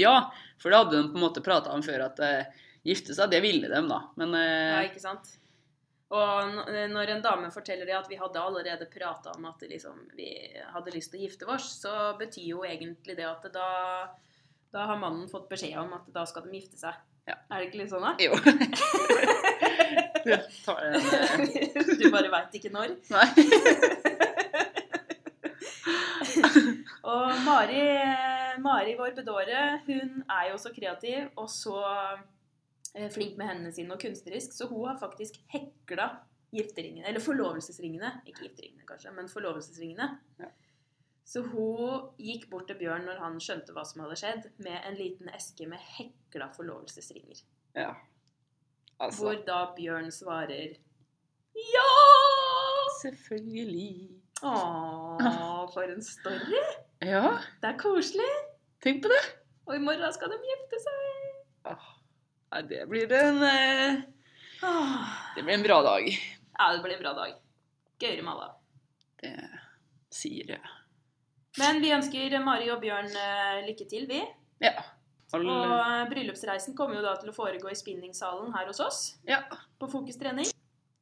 ja. 0.00 0.14
For 0.62 0.72
det 0.72 0.80
hadde 0.80 1.00
hun 1.00 1.10
på 1.12 1.20
en 1.20 1.26
måte 1.26 1.44
prata 1.44 1.74
om 1.74 1.84
før, 1.84 2.06
at 2.08 2.22
uh, 2.24 2.62
gifte 2.86 3.14
seg, 3.16 3.30
det 3.30 3.42
ville 3.44 3.68
dem, 3.70 3.90
da. 3.90 4.00
Men 4.18 4.34
Ja, 4.34 4.80
eh, 4.80 4.88
ikke 4.88 5.02
sant? 5.02 5.36
Og 6.16 6.52
når 6.92 7.10
en 7.16 7.22
dame 7.22 7.48
forteller 7.50 7.88
det 7.88 7.96
at 7.98 8.06
vi 8.10 8.18
hadde 8.18 8.38
allerede 8.38 8.86
prata 8.90 9.32
om 9.34 9.48
at 9.50 9.64
liksom, 9.66 10.04
vi 10.14 10.30
hadde 10.70 10.94
lyst 10.94 11.10
til 11.10 11.18
å 11.18 11.24
gifte 11.24 11.48
oss, 11.50 11.72
så 11.82 12.14
betyr 12.18 12.46
jo 12.52 12.62
egentlig 12.66 13.16
det 13.18 13.26
at 13.26 13.48
da, 13.54 13.70
da 14.74 14.86
har 14.92 15.02
mannen 15.02 15.26
fått 15.30 15.48
beskjed 15.50 15.74
om 15.82 15.96
at 15.98 16.06
da 16.14 16.22
skal 16.30 16.46
de 16.46 16.54
gifte 16.54 16.78
seg. 16.78 16.94
Ja. 17.26 17.34
Er 17.50 17.58
det 17.58 17.68
ikke 17.68 17.80
litt 17.80 17.90
sånn, 17.90 18.06
da? 18.06 18.14
jo. 18.22 18.38
Jeg 20.26 20.40
en, 20.66 20.94
eh, 20.96 21.90
du 22.00 22.06
bare 22.10 22.30
veit 22.32 22.56
ikke 22.58 22.72
når. 22.74 22.94
Nei. 23.14 23.28
Og 27.06 27.26
Mari, 27.46 27.82
Mari 28.62 28.96
vår 28.98 29.14
bedåre, 29.16 29.60
hun 29.86 30.22
er 30.26 30.50
jo 30.50 30.56
så 30.58 30.72
kreativ 30.74 31.28
og 31.38 31.48
så 31.52 31.78
eh, 32.96 33.08
flink 33.14 33.36
med 33.38 33.46
hendene 33.50 33.72
sine 33.74 33.94
og 33.94 34.02
kunstnerisk, 34.02 34.54
så 34.56 34.66
hun 34.70 34.88
har 34.90 34.98
faktisk 35.00 35.38
hekla 35.54 36.08
gifteringene, 36.54 37.06
eller 37.08 37.22
forlovelsesringene. 37.22 38.10
Ikke 38.26 38.46
gifteringene, 38.48 38.86
kanskje, 38.88 39.14
men 39.14 39.30
forlovelsesringene. 39.30 40.08
Ja. 40.42 40.50
Så 41.26 41.42
hun 41.42 42.10
gikk 42.22 42.48
bort 42.50 42.68
til 42.70 42.78
Bjørn 42.78 43.06
når 43.08 43.18
han 43.22 43.38
skjønte 43.42 43.74
hva 43.74 43.82
som 43.86 44.04
hadde 44.04 44.18
skjedd, 44.20 44.50
med 44.62 44.78
en 44.78 44.98
liten 44.98 45.30
eske 45.34 45.66
med 45.70 45.82
hekla 45.96 46.52
forlovelsesringer. 46.54 47.42
Ja. 47.76 47.90
Altså 49.02 49.26
Hvor 49.26 49.40
da 49.46 49.58
Bjørn 49.76 50.10
svarer 50.14 50.76
ja! 51.56 51.88
Selvfølgelig. 53.00 54.10
Å, 54.44 54.52
for 55.72 55.88
en 55.88 56.02
story! 56.04 56.60
Ja, 57.04 57.38
Det 57.62 57.70
er 57.70 57.78
koselig. 57.80 58.28
tenk 58.84 59.02
på 59.04 59.10
det. 59.12 59.22
Og 59.66 59.74
i 59.76 59.82
morgen 59.82 60.12
skal 60.14 60.30
de 60.32 60.38
gifte 60.40 60.80
seg. 60.80 61.38
Åh, 61.72 61.86
Nei, 62.52 62.60
det 62.70 62.82
blir 62.88 63.10
en 63.16 63.40
eh, 63.42 64.02
Det 65.36 65.42
blir 65.42 65.56
en 65.56 65.64
bra 65.66 65.80
dag. 65.84 66.06
Ja, 66.12 66.68
det 66.72 66.82
blir 66.84 66.94
en 66.96 67.02
bra 67.02 67.12
dag. 67.16 67.34
Gøyere 68.00 68.22
med 68.22 68.32
alle. 68.36 68.50
Det 69.20 69.32
sier 70.14 70.52
jeg. 70.54 70.74
Men 71.58 71.80
vi 71.82 71.90
ønsker 71.96 72.36
Mari 72.44 72.68
og 72.72 72.80
Bjørn 72.84 73.08
eh, 73.16 73.64
lykke 73.66 73.88
til, 73.88 74.06
vi. 74.08 74.20
Ja. 74.62 74.76
All, 75.34 75.42
Og 75.50 75.72
eh, 75.80 76.04
bryllupsreisen 76.10 76.76
kommer 76.78 76.94
jo 77.00 77.02
da 77.02 77.16
til 77.18 77.30
å 77.32 77.34
foregå 77.34 77.70
i 77.72 77.74
spinningsalen 77.78 78.52
her 78.54 78.66
hos 78.70 78.80
oss. 78.80 79.00
ja. 79.26 79.40
På 79.80 79.88
Fokus 79.90 80.16
trening. 80.16 80.46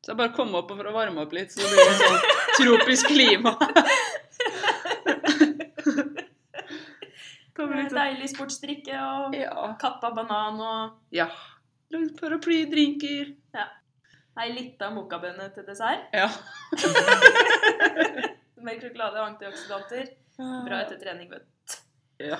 Så 0.05 0.11
jeg 0.13 0.17
bare 0.19 0.33
komme 0.37 0.59
opp 0.59 0.69
for 0.73 0.85
å 0.91 0.93
varme 0.93 1.21
opp 1.23 1.33
litt, 1.33 1.53
så 1.53 1.61
blir 1.65 1.81
det 1.81 1.97
sånn 2.01 2.19
tropisk 2.61 3.07
klima. 3.13 3.53
Med 7.55 7.79
litt 7.79 7.93
sånn 7.93 8.01
Deilig 8.01 8.29
sportsdrikke 8.33 8.97
og 9.01 9.35
Ja. 9.39 9.69
kappa 9.81 10.11
banan 10.17 10.61
og 10.61 11.15
ja. 11.15 11.29
Paraplydrinker. 12.21 13.35
ei 14.43 14.51
lita 14.53 14.89
mokkabønne 14.91 15.47
til 15.55 15.63
dessert. 15.65 16.09
Ja. 16.13 16.29
Mer 18.65 18.81
sjokolade 18.81 19.21
og 19.21 19.29
antioksidanter. 19.29 20.09
Bra 20.37 20.81
etter 20.83 20.99
trening, 20.99 21.31
vet 21.31 21.47
du. 21.47 21.77
Ja, 22.25 22.39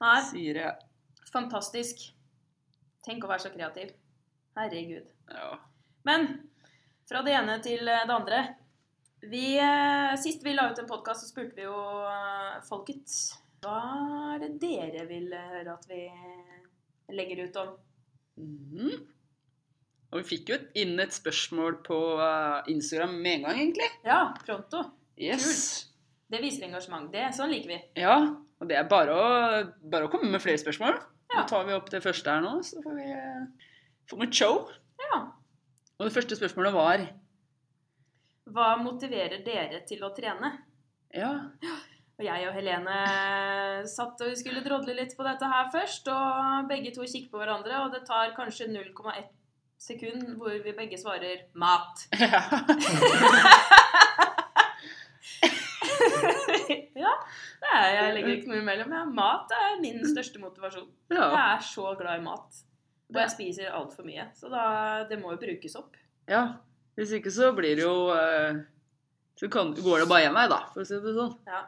Nei, 0.00 0.20
sier 0.30 0.60
jeg. 0.62 0.86
fantastisk. 1.32 2.06
Tenk 3.04 3.24
å 3.24 3.28
være 3.30 3.44
så 3.46 3.50
kreativ. 3.54 3.92
Herregud. 4.56 5.06
Ja. 5.32 5.52
Men 6.08 6.26
fra 7.08 7.22
det 7.26 7.34
ene 7.36 7.58
til 7.64 7.84
det 7.86 8.00
andre. 8.12 8.40
Vi, 9.20 9.58
eh, 9.60 10.14
sist 10.20 10.42
vi 10.44 10.54
la 10.56 10.70
ut 10.70 10.78
en 10.80 10.88
podkast, 10.88 11.22
så 11.24 11.28
spurte 11.30 11.56
vi 11.58 11.66
jo 11.66 11.76
eh, 12.08 12.58
folket 12.66 13.12
hva 13.60 13.76
er 14.34 14.40
det 14.40 14.54
dere 14.62 15.04
vil 15.10 15.28
høre 15.36 15.74
at 15.74 15.84
vi 15.90 16.06
legger 17.12 17.42
ut 17.44 17.56
om? 17.60 17.74
Mhm. 18.40 18.94
Og 20.10 20.22
vi 20.22 20.26
fikk 20.26 20.48
jo 20.50 20.56
inn 20.80 20.96
et 20.98 21.12
spørsmål 21.14 21.76
på 21.86 21.98
eh, 22.24 22.70
Instagram 22.72 23.12
med 23.22 23.34
en 23.34 23.44
gang, 23.44 23.60
egentlig. 23.60 23.90
Ja, 24.08 24.22
pronto. 24.46 24.80
Yes. 25.20 25.86
Det 26.30 26.40
viser 26.42 26.66
engasjement. 26.66 27.10
Det, 27.12 27.28
sånn 27.36 27.52
liker 27.52 27.68
vi. 27.74 27.78
Ja, 28.00 28.16
og 28.60 28.68
det 28.68 28.76
er 28.76 28.88
bare 28.88 29.14
å, 29.16 29.28
bare 29.92 30.06
å 30.06 30.12
komme 30.12 30.28
med 30.32 30.42
flere 30.44 30.60
spørsmål. 30.60 30.98
Ja. 31.30 31.40
Nå 31.40 31.44
tar 31.48 31.66
vi 31.68 31.76
opp 31.76 31.88
det 31.92 32.02
første 32.04 32.32
her 32.34 32.42
nå, 32.44 32.58
så 32.66 32.82
får 32.84 32.96
vi 32.98 33.06
eh, 33.14 33.68
få 34.10 34.18
et 34.26 34.36
show. 34.36 34.66
Ja. 35.00 35.20
Og 35.96 36.08
det 36.08 36.14
første 36.14 36.36
spørsmålet 36.36 36.76
var 36.76 37.06
Hva 38.50 38.68
motiverer 38.80 39.40
dere 39.46 39.80
til 39.88 40.04
å 40.04 40.12
trene? 40.16 40.52
Ja, 41.14 41.32
Og 42.20 42.24
jeg 42.26 42.46
og 42.46 42.54
Helene 42.54 42.96
satt 43.88 44.20
og 44.26 44.36
skulle 44.36 44.62
drodle 44.64 44.94
litt 44.98 45.16
på 45.16 45.24
dette 45.24 45.48
her 45.48 45.70
først, 45.72 46.08
og 46.12 46.68
begge 46.68 46.92
to 46.94 47.06
kikker 47.06 47.32
på 47.32 47.40
hverandre, 47.40 47.80
og 47.84 47.94
det 47.94 48.04
tar 48.08 48.34
kanskje 48.36 48.68
0,1 48.68 49.30
sekund 49.80 50.36
hvor 50.36 50.52
vi 50.52 50.76
begge 50.76 50.98
svarer 51.00 51.48
'mat'. 51.56 52.08
ja. 52.20 52.42
ja, 57.04 57.12
det 57.60 57.70
er, 57.74 57.86
jeg 57.96 58.14
legger 58.16 58.32
ikke 58.36 58.50
noe 58.52 58.62
imellom. 58.62 58.92
Ja, 58.96 59.04
mat 59.20 59.52
er 59.56 59.78
min 59.82 60.00
største 60.06 60.40
motivasjon. 60.42 60.88
Jeg 61.12 61.36
er 61.42 61.62
så 61.64 61.92
glad 61.98 62.20
i 62.20 62.24
mat. 62.24 62.60
Og 63.10 63.18
jeg 63.18 63.32
spiser 63.32 63.72
altfor 63.74 64.06
mye, 64.06 64.28
så 64.38 64.50
da, 64.52 64.64
det 65.10 65.18
må 65.20 65.32
jo 65.34 65.40
brukes 65.46 65.76
opp. 65.80 65.96
ja. 66.30 66.44
Hvis 66.98 67.12
ikke 67.16 67.30
så 67.32 67.46
blir 67.56 67.78
det 67.78 67.84
jo 67.84 68.10
eh, 68.12 68.56
Så 69.38 69.46
kan, 69.48 69.70
går 69.72 70.02
det 70.02 70.08
bare 70.10 70.26
én 70.26 70.34
vei, 70.36 70.42
da, 70.50 70.58
for 70.74 70.82
å 70.82 70.84
si 70.84 70.98
det 71.00 71.12
sånn. 71.16 71.30
Ja. 71.48 71.60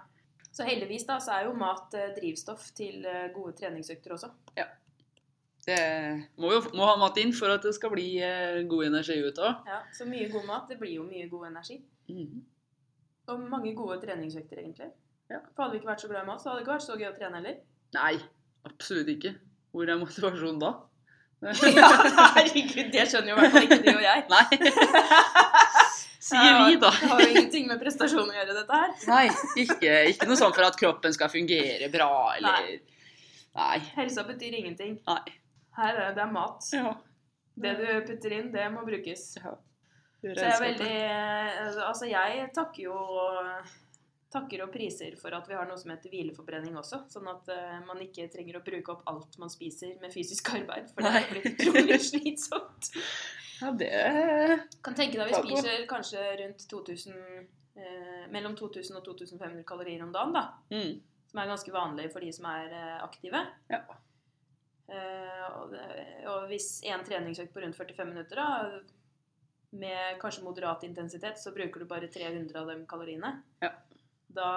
Så 0.52 0.66
heldigvis 0.66 1.06
da, 1.08 1.16
så 1.22 1.38
er 1.38 1.46
jo 1.46 1.54
mat 1.56 1.94
eh, 1.96 2.10
drivstoff 2.18 2.66
til 2.76 3.06
eh, 3.08 3.30
gode 3.32 3.54
treningsøkter 3.56 4.12
også. 4.18 4.28
Ja. 4.58 4.66
Det 5.64 5.78
må 6.42 6.50
jo 6.52 6.60
må 6.74 6.84
ha 6.90 6.98
mat 7.00 7.16
inn 7.22 7.32
for 7.32 7.54
at 7.54 7.64
det 7.64 7.72
skal 7.78 7.94
bli 7.94 8.08
god 8.68 8.88
energi 8.90 9.16
ut 9.22 9.38
av. 9.38 9.62
Ja, 9.70 9.78
så 9.94 10.04
mye 10.10 10.26
god 10.34 10.44
mat, 10.50 10.66
det 10.68 10.76
blir 10.82 10.98
jo 10.98 11.06
mye 11.06 11.30
god 11.30 11.46
energi. 11.52 11.78
Mhm. 12.10 12.42
Og 13.30 13.42
mange 13.52 13.74
gode 13.78 14.00
treningsøkter, 14.02 14.58
egentlig. 14.62 14.90
Ja. 15.30 15.38
For 15.54 15.64
hadde 15.64 15.76
vi 15.76 15.82
ikke 15.82 15.92
vært 15.92 16.02
så 16.04 16.10
glad 16.10 16.24
i 16.24 16.28
mat, 16.28 16.42
så 16.42 16.50
hadde 16.50 16.60
det 16.60 16.64
ikke 16.66 16.74
vært 16.74 16.86
så 16.86 16.96
gøy 16.98 17.08
å 17.08 17.16
trene 17.16 17.38
heller. 17.38 17.60
Nei, 17.96 18.14
absolutt 18.68 19.12
ikke. 19.12 19.34
Hvor 19.72 19.92
er 19.92 20.00
motivasjonen 20.00 20.60
da? 20.60 20.72
ja, 21.74 21.88
herregud, 22.36 22.92
det 22.94 23.06
skjønner 23.10 23.32
jo 23.32 23.36
i 23.36 23.40
hvert 23.40 23.54
fall 23.56 23.64
ikke 23.66 23.80
du 23.82 23.90
og 23.92 24.04
jeg. 24.04 24.24
Nei. 24.30 24.44
Sier 26.22 26.58
vi, 26.68 26.76
da. 26.78 26.90
Det 26.94 27.08
har 27.10 27.20
jo 27.22 27.30
ingenting 27.32 27.66
med 27.66 27.80
prestasjon 27.82 28.28
å 28.30 28.36
gjøre, 28.36 28.54
dette 28.60 28.78
her. 28.78 28.92
Nei, 29.10 29.24
ikke, 29.64 29.94
ikke 30.12 30.28
noe 30.30 30.38
sånn 30.38 30.54
for 30.54 30.68
at 30.68 30.78
kroppen 30.78 31.14
skal 31.16 31.32
fungere 31.32 31.88
bra, 31.90 32.12
eller 32.36 32.68
Nei. 33.52 33.78
Helsa 33.96 34.22
betyr 34.28 34.54
ingenting. 34.60 34.94
Nei. 35.08 35.34
Her 35.76 35.98
er 36.06 36.14
det 36.16 36.22
er 36.22 36.30
mat. 36.32 36.62
Ja. 36.72 36.94
Det 37.62 37.74
du 37.80 37.88
putter 38.06 38.36
inn, 38.38 38.48
det 38.54 38.68
må 38.72 38.84
brukes. 38.86 39.26
ja. 39.40 39.56
Så 40.22 40.38
jeg 40.38 40.54
er 40.54 40.62
veldig 40.62 40.90
Altså, 41.82 42.06
jeg 42.06 42.50
takker 42.54 42.84
jo 42.84 42.98
Takker 44.32 44.62
og 44.64 44.70
priser 44.72 45.12
for 45.20 45.34
at 45.36 45.48
vi 45.50 45.56
har 45.58 45.66
noe 45.68 45.76
som 45.76 45.90
heter 45.92 46.08
hvileforbrenning 46.08 46.76
også. 46.80 47.02
Sånn 47.12 47.26
at 47.28 47.50
uh, 47.52 47.82
man 47.84 47.98
ikke 48.00 48.30
trenger 48.32 48.56
å 48.56 48.62
bruke 48.64 48.94
opp 48.94 49.02
alt 49.12 49.36
man 49.42 49.52
spiser 49.52 49.98
med 50.00 50.14
fysisk 50.14 50.48
arbeid. 50.54 50.88
For 50.94 51.04
det 51.04 51.20
blir 51.28 51.48
utrolig 51.50 51.98
slitsomt. 52.00 52.88
Ja, 53.62 53.70
det 53.76 53.90
Kan 54.82 54.96
tenke 54.96 55.20
deg 55.20 55.30
vi 55.30 55.36
spiser 55.36 55.84
kanskje 55.90 56.22
rundt 56.40 56.64
2000 56.70 57.12
eh, 57.14 58.24
Mellom 58.32 58.56
2000 58.58 58.98
og 58.98 59.04
2500 59.06 59.66
kalorier 59.68 60.02
om 60.02 60.14
dagen, 60.14 60.34
da. 60.34 60.46
mm. 60.72 60.96
Som 61.30 61.40
er 61.40 61.52
ganske 61.52 61.72
vanlig 61.72 62.08
for 62.12 62.24
de 62.24 62.32
som 62.34 62.48
er 62.50 62.72
eh, 62.76 62.96
aktive. 63.04 63.44
Ja. 63.72 63.84
Eh, 64.92 65.44
og, 65.60 65.70
det, 65.72 65.84
og 66.28 66.48
hvis 66.50 66.82
én 66.88 67.04
treningsøkt 67.06 67.54
på 67.54 67.62
rundt 67.62 67.78
45 67.78 68.10
minutter, 68.10 68.40
da, 68.40 68.82
med 69.72 70.18
kanskje 70.20 70.44
moderat 70.44 70.84
intensitet, 70.84 71.38
så 71.40 71.52
bruker 71.54 71.80
du 71.80 71.88
bare 71.88 72.10
300 72.12 72.60
av 72.60 72.68
de 72.68 72.76
kaloriene. 72.88 73.32
Ja. 73.62 73.72
Da, 74.32 74.50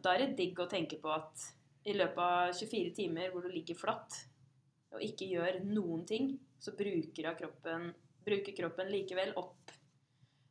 da 0.00 0.14
er 0.14 0.24
det 0.24 0.36
digg 0.38 0.60
å 0.60 0.68
tenke 0.68 0.98
på 1.00 1.12
at 1.12 1.44
i 1.88 1.94
løpet 1.96 2.20
av 2.20 2.54
24 2.56 2.94
timer 2.96 3.32
hvor 3.32 3.44
du 3.44 3.52
ligger 3.52 3.76
flatt 3.76 4.16
og 4.94 5.02
ikke 5.04 5.28
gjør 5.28 5.60
noen 5.66 6.04
ting, 6.08 6.34
så 6.60 6.72
bruker, 6.76 7.28
kroppen, 7.36 7.88
bruker 8.24 8.56
kroppen 8.56 8.92
likevel 8.92 9.34
opp 9.40 9.72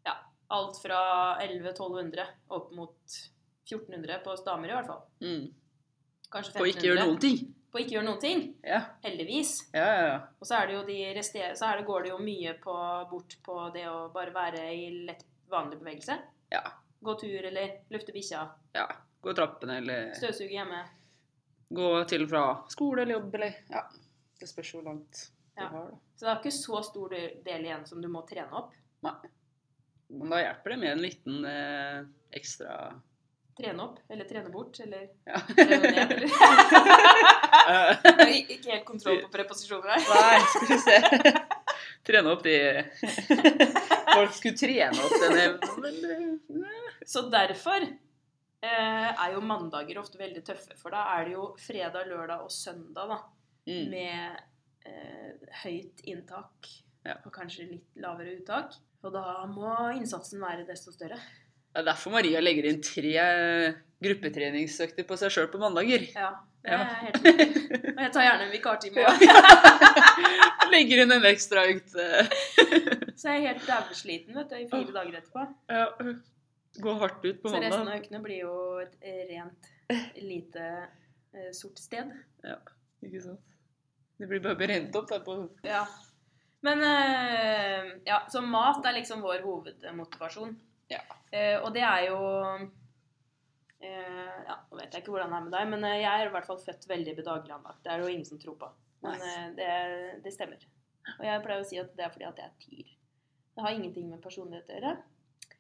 ja, 0.06 0.18
alt 0.54 0.80
fra 0.84 1.00
1100-1200 1.42 2.26
opp 2.58 2.74
mot 2.76 3.18
1400 3.64 4.20
på 4.26 4.34
oss 4.34 4.44
damer 4.46 4.70
i 4.70 4.76
hvert 4.76 4.90
fall. 4.92 5.06
Mm. 5.24 5.46
Kanskje 6.34 6.58
1500. 6.58 6.62
Og 6.62 6.74
ikke 6.74 6.88
gjøre 6.90 7.06
noen 7.08 7.22
ting. 7.24 7.40
På 7.74 7.80
ikke 7.82 7.96
gjøre 7.96 8.06
noen 8.06 8.20
ting. 8.22 8.42
Ja, 8.62 8.84
Heldigvis. 9.04 9.52
ja, 9.74 9.86
ja. 9.90 10.02
ja. 10.12 10.18
Og 10.40 10.46
så 10.46 10.60
er 10.60 10.68
det 10.70 10.76
jo 10.78 10.84
de 10.86 10.98
rester, 11.18 11.56
så 11.58 11.72
er 11.72 11.80
det, 11.82 11.86
går 11.88 12.04
det 12.06 12.12
jo 12.14 12.20
mye 12.22 12.54
på, 12.62 12.76
bort 13.10 13.34
på 13.46 13.56
det 13.74 13.88
å 13.90 13.96
bare 14.14 14.34
være 14.36 14.66
i 14.78 14.84
lett 15.08 15.24
vanlig 15.50 15.80
bevegelse. 15.82 16.20
Ja. 16.54 16.62
Gå 17.04 17.16
tur 17.20 17.48
eller 17.50 17.80
lufte 17.94 18.14
bikkja. 18.16 18.44
ja. 18.78 18.86
Gå 19.24 19.32
trappene, 19.34 19.78
eller 19.80 20.10
Støvsuge 20.20 20.52
hjemme. 20.52 20.82
gå 21.72 21.90
til 22.12 22.26
og 22.26 22.30
fra 22.30 22.42
skole 22.70 23.02
eller 23.06 23.16
jobb, 23.16 23.36
eller 23.40 23.54
Ja. 23.72 23.84
Det 24.40 24.50
spørs 24.50 24.74
hvor 24.76 24.84
langt 24.84 25.22
du 25.56 25.62
Ja. 25.64 25.68
har, 25.72 25.86
da. 25.92 25.98
Så 26.18 26.26
det 26.26 26.32
er 26.34 26.40
ikke 26.42 26.52
så 26.58 26.82
stor 26.84 27.10
del 27.10 27.38
del 27.46 27.64
igjen 27.66 27.86
som 27.88 28.02
du 28.02 28.08
må 28.12 28.22
trene 28.28 28.52
opp. 28.52 28.74
Nei. 29.02 29.14
Men 30.10 30.30
da 30.30 30.42
hjelper 30.44 30.70
det 30.76 30.80
med 30.80 30.92
en 30.92 31.02
liten 31.02 31.46
eh, 31.46 32.04
ekstra 32.36 32.76
Trene 33.54 33.84
opp, 33.84 34.00
eller 34.10 34.26
trene 34.26 34.50
bort, 34.50 34.80
eller 34.82 35.10
Ja. 35.30 35.40
trene 35.48 35.92
ned. 35.92 36.12
Eller. 36.12 36.30
Ikke 38.54 38.72
helt 38.72 38.86
kontroll 38.88 39.20
på 39.26 39.30
preposisjoner 39.34 39.94
her. 39.94 40.02
Nei, 40.10 40.40
skal 40.54 40.72
vi 40.72 40.78
se. 40.82 40.98
Trene 42.04 42.34
opp 42.34 42.42
de 42.44 42.56
Folk 44.14 44.34
skulle 44.36 44.58
trene 44.60 45.06
opp 45.06 45.14
den 45.22 45.38
evnen, 45.40 46.40
eh, 46.66 46.98
Så 47.08 47.24
derfor 47.32 47.86
eh, 47.86 49.10
er 49.14 49.36
jo 49.36 49.44
mandager 49.46 50.02
ofte 50.02 50.20
veldig 50.20 50.44
tøffe. 50.48 50.76
For 50.80 50.94
da 50.96 51.06
er 51.18 51.30
det 51.30 51.36
jo 51.38 51.46
fredag, 51.62 52.10
lørdag 52.10 52.44
og 52.46 52.52
søndag 52.54 53.14
da, 53.14 53.20
mm. 53.70 53.86
med 53.94 54.42
eh, 54.90 55.32
høyt 55.64 56.04
inntak 56.10 56.74
Ja. 57.04 57.18
og 57.26 57.32
kanskje 57.36 57.70
litt 57.70 58.02
lavere 58.02 58.38
uttak. 58.40 58.76
Og 59.04 59.12
da 59.12 59.44
må 59.52 59.72
innsatsen 59.98 60.40
være 60.44 60.64
desto 60.68 60.94
større. 60.96 61.20
Det 61.74 61.82
er 61.82 61.86
derfor 61.88 62.14
Maria 62.14 62.40
legger 62.44 62.68
inn 62.70 62.82
tre 62.86 63.14
gruppetreningsøkter 64.04 65.08
på 65.10 65.16
seg 65.18 65.32
sjøl 65.34 65.48
på 65.50 65.62
mandager. 65.62 66.04
Ja, 66.14 66.30
det 66.64 66.72
Ja. 66.72 66.80
er 66.80 67.00
helt. 67.02 67.18
Og 67.98 68.02
jeg 68.04 68.12
tar 68.14 68.24
gjerne 68.28 68.46
en 68.46 68.52
vikartime 68.54 69.02
Ja. 69.02 69.14
Legger 70.74 71.02
inn 71.04 71.12
en 71.12 71.26
ekstra 71.28 71.66
økt 71.70 71.96
eh, 72.00 72.30
Så 73.18 73.30
jeg 73.34 73.42
er 73.42 73.48
helt 73.50 73.66
du, 73.68 74.62
i 74.62 74.68
fire 74.72 74.94
dager 74.96 75.18
etterpå. 75.20 75.44
ja, 75.70 75.88
Gå 76.84 76.94
hardt 77.02 77.26
ut 77.26 77.42
på 77.44 77.50
mandag. 77.52 77.68
Så 77.70 77.78
resten 77.78 77.90
av 77.92 77.98
økene 78.00 78.22
blir 78.24 78.40
jo 78.46 78.54
et 78.82 78.96
rent 79.30 79.68
lite 80.24 80.64
eh, 81.34 81.52
sort 81.54 81.78
sted. 81.82 82.10
Ja, 82.44 82.56
Ikke 83.04 83.22
sant? 83.22 83.42
Det 84.18 84.30
blir 84.30 84.42
bare 84.46 84.58
brent 84.58 84.96
opp 84.96 85.10
der 85.10 85.22
på 85.26 85.36
Ja. 85.68 85.84
Men 86.64 86.82
eh, 86.88 87.92
ja, 88.08 88.22
så 88.32 88.42
mat 88.42 88.86
er 88.88 88.96
liksom 89.02 89.22
vår 89.26 89.42
hovedmotivasjon. 89.44 90.56
Ja. 90.94 91.02
Eh, 91.34 91.58
og 91.60 91.74
det 91.74 91.82
er 91.82 92.04
jo 92.12 92.18
eh, 93.82 94.38
Ja, 94.48 94.56
nå 94.70 94.78
vet 94.78 94.94
jeg 94.94 95.02
ikke 95.02 95.12
hvordan 95.16 95.32
det 95.34 95.38
er 95.40 95.44
med 95.48 95.54
deg, 95.56 95.66
men 95.72 95.82
eh, 95.90 96.02
jeg 96.04 96.14
er 96.14 96.26
i 96.30 96.34
hvert 96.36 96.50
fall 96.50 96.60
født 96.62 96.84
veldig 96.90 97.14
bedagelig 97.18 97.54
anlagt. 97.58 97.82
Det 97.84 97.90
er 97.92 97.96
det 98.00 98.06
jo 98.08 98.14
ingen 98.14 98.30
som 98.30 98.40
tror 98.42 98.58
på. 98.62 98.68
Men 99.04 99.18
eh, 99.30 99.48
det, 99.58 99.70
det 100.26 100.32
stemmer. 100.36 100.60
Og 101.18 101.24
jeg 101.28 101.44
pleier 101.44 101.64
å 101.64 101.68
si 101.68 101.78
at 101.82 101.92
det 101.98 102.04
er 102.06 102.14
fordi 102.14 102.30
at 102.30 102.40
jeg 102.40 102.48
er 102.48 102.60
tyr. 102.62 102.88
Det 103.54 103.62
har 103.66 103.76
ingenting 103.76 104.06
med 104.10 104.24
personlighet 104.24 104.70
å 104.70 104.74
gjøre. 104.78 104.94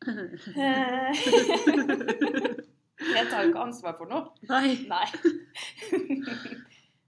Jeg 3.03 3.25
tar 3.27 3.43
jo 3.43 3.49
ikke 3.49 3.65
ansvar 3.65 3.93
for 3.97 4.07
noe. 4.07 4.23
Nei, 4.47 4.69
Nei. 4.87 5.07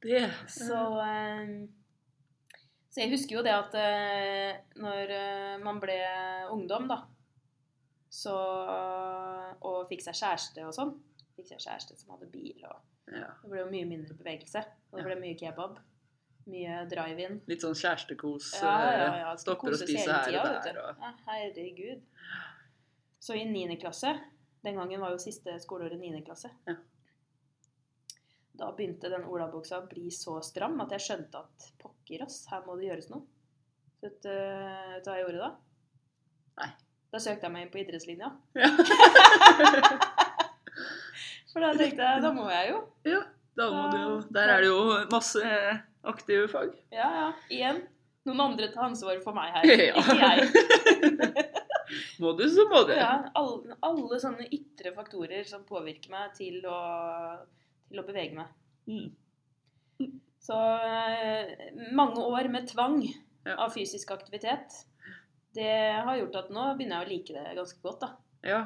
det 0.03 0.23
Så, 0.51 0.79
eh, 1.05 1.47
så 2.91 2.97
jeg 3.03 3.13
husker 3.13 3.33
jo 3.37 3.45
det 3.45 3.55
at 3.55 3.73
når 4.79 5.05
man 5.63 5.79
ble 5.83 5.97
ungdom, 6.51 6.87
da, 6.91 6.97
så, 8.11 8.35
og 9.65 9.89
fikk 9.89 10.05
seg 10.05 10.17
kjæreste 10.21 10.65
og 10.67 10.75
sånn 10.75 10.95
Fikk 11.35 11.49
seg 11.49 11.65
kjæreste 11.65 11.97
som 11.99 12.13
hadde 12.13 12.29
bil, 12.31 12.61
og 12.63 13.11
ja. 13.11 13.27
det 13.41 13.49
ble 13.51 13.59
jo 13.59 13.65
mye 13.67 13.87
mindre 13.89 14.15
bevegelse. 14.15 14.61
Og 14.93 15.01
det 15.01 15.03
ble 15.03 15.17
mye 15.19 15.35
kebab. 15.35 15.81
Mye 16.47 16.77
drive-in. 16.87 17.41
Litt 17.49 17.65
sånn 17.65 17.75
kjærestekos. 17.75 18.53
Ja, 18.61 18.75
ja, 18.85 18.93
eh, 18.93 19.17
ja. 19.19 19.33
Stopper 19.41 19.75
å 19.75 19.79
spise 19.81 20.05
her 20.07 20.29
tida, 20.29 20.45
og 20.45 20.63
der. 20.63 20.79
Og... 20.79 21.03
Ja, 21.03 21.11
herregud. 21.27 22.05
Så 23.25 23.35
i 23.35 23.43
9. 23.49 23.75
klasse 23.81 24.13
Den 24.63 24.77
gangen 24.79 25.01
var 25.01 25.11
jo 25.11 25.19
siste 25.19 25.57
skoleåret 25.59 25.99
9. 25.99 26.23
klasse. 26.23 26.53
Ja. 26.69 26.77
Da 28.55 28.71
begynte 28.77 29.11
den 29.11 29.27
olabuksa 29.27 29.81
å 29.81 29.87
bli 29.89 30.07
så 30.13 30.37
stram 30.45 30.79
at 30.85 30.95
jeg 30.95 31.03
skjønte 31.09 31.43
at 31.43 31.67
pokker, 31.81 32.23
oss, 32.23 32.45
her 32.47 32.63
må 32.63 32.77
det 32.79 32.87
gjøres 32.87 33.11
noe. 33.11 33.27
Vet 34.05 34.21
du 34.23 34.31
vet 34.31 35.03
du 35.03 35.09
hva 35.09 35.17
jeg 35.17 35.25
gjorde 35.25 35.43
da? 35.43 35.51
Nei. 36.61 36.69
Da 37.15 37.19
søkte 37.23 37.47
jeg 37.47 37.53
meg 37.55 37.63
inn 37.65 37.71
på 37.71 37.79
idrettslinja. 37.79 38.27
Ja. 38.59 38.67
For 41.53 41.63
da 41.63 41.69
tenkte 41.79 42.03
jeg 42.03 42.23
da 42.25 42.31
må 42.35 42.43
jeg 42.51 42.73
jo. 42.73 42.79
ja, 43.07 43.21
da 43.55 43.67
må 43.71 43.83
du 43.93 43.97
jo 44.01 44.15
Der 44.35 44.49
er 44.57 44.65
det 44.65 44.67
jo 44.67 44.79
masse 45.13 45.39
aktive 46.05 46.49
fag. 46.51 46.73
Ja, 46.93 47.07
ja. 47.21 47.29
Igjen. 47.55 47.79
Noen 48.27 48.41
andre 48.49 48.67
tar 48.73 48.89
ansvaret 48.89 49.23
for 49.23 49.33
meg 49.37 49.53
her. 49.55 49.63
Ja. 49.85 49.93
Ikke 50.01 50.17
jeg. 50.19 50.37
Må 52.19 52.31
du, 52.33 52.41
så 52.49 52.63
må 52.67 52.79
du. 52.89 52.93
Ja, 52.97 53.11
alle, 53.37 53.75
alle 53.85 54.17
sånne 54.19 54.47
ytre 54.55 54.89
faktorer 54.95 55.43
som 55.47 55.61
påvirker 55.69 56.09
meg 56.11 56.31
til 56.35 56.63
å, 56.65 56.79
til 57.91 57.99
å 58.01 58.05
bevege 58.07 58.33
meg. 58.39 58.47
Mm. 58.89 59.11
Så 60.41 60.57
eh, 60.89 61.45
mange 61.95 62.19
år 62.25 62.49
med 62.51 62.67
tvang 62.73 62.97
Ja. 63.45 63.53
av 63.61 63.69
fysisk 63.75 64.09
aktivitet, 64.15 64.73
det 65.55 65.75
har 66.05 66.17
gjort 66.19 66.35
at 66.43 66.49
nå 66.53 66.63
begynner 66.75 67.01
jeg 67.01 67.05
å 67.05 67.13
like 67.13 67.31
det 67.37 67.57
ganske 67.57 67.79
godt, 67.83 67.99
da. 68.03 68.09
Ja. 68.45 68.61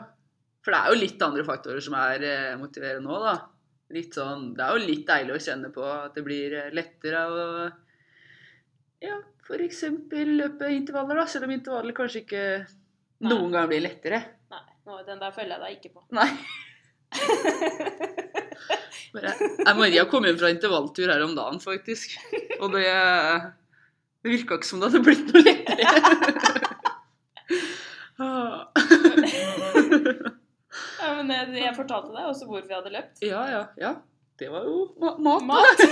For 0.65 0.75
det 0.75 0.79
er 0.79 0.87
jo 0.91 0.99
litt 0.99 1.21
andre 1.23 1.43
faktorer 1.47 1.81
som 1.83 1.93
er 1.99 2.23
eh, 2.27 2.57
motiverende 2.59 3.07
nå, 3.07 3.15
da. 3.23 3.35
Litt 3.95 4.13
sånn, 4.17 4.41
det 4.57 4.63
er 4.65 4.71
jo 4.75 4.89
litt 4.89 5.05
deilig 5.07 5.33
å 5.35 5.41
kjenne 5.41 5.69
på 5.73 5.83
at 5.87 6.15
det 6.17 6.23
blir 6.25 6.47
eh, 6.57 6.73
lettere 6.75 7.19
å 7.29 7.31
ja, 8.99 9.15
f.eks. 9.45 9.81
løpe 10.11 10.73
intervaller, 10.75 11.15
da. 11.21 11.25
Selv 11.31 11.45
om 11.47 11.53
intervaller 11.55 11.95
kanskje 11.95 12.21
ikke 12.25 12.43
Nei. 12.59 13.29
noen 13.31 13.51
gang 13.55 13.65
blir 13.71 13.85
lettere. 13.85 14.19
Nei, 14.51 14.65
nå, 14.89 14.93
den 15.07 15.21
der 15.21 15.31
følger 15.35 15.55
jeg 15.55 15.63
deg 15.63 15.71
ikke 15.77 15.93
på. 15.95 16.01
Nei. 16.17 16.29
Bare, 19.13 19.31
jeg 19.39 19.75
Maria 19.79 20.03
kom 20.09 20.25
hjem 20.27 20.37
fra 20.37 20.51
intervalltur 20.53 21.07
her 21.09 21.23
om 21.25 21.33
dagen, 21.37 21.59
faktisk. 21.63 22.07
Og 22.59 22.67
det, 22.75 22.85
det 24.21 24.29
virka 24.35 24.53
ikke 24.59 24.69
som 24.69 24.79
det 24.83 24.87
hadde 24.91 25.05
blitt 25.07 25.25
noe 25.31 25.43
lettere. 25.47 25.85
Ja, 30.99 31.13
men 31.17 31.29
jeg, 31.33 31.53
jeg 31.63 31.73
fortalte 31.75 32.11
deg 32.13 32.25
også 32.29 32.45
hvorfor 32.49 32.69
jeg 32.69 32.77
hadde 32.77 32.91
løpt. 32.93 33.21
Ja, 33.25 33.41
ja, 33.49 33.61
ja. 33.79 33.91
Det 34.39 34.49
var 34.53 34.63
jo 34.67 34.75
ma 35.01 35.09
mat. 35.19 35.43
Mat! 35.49 35.79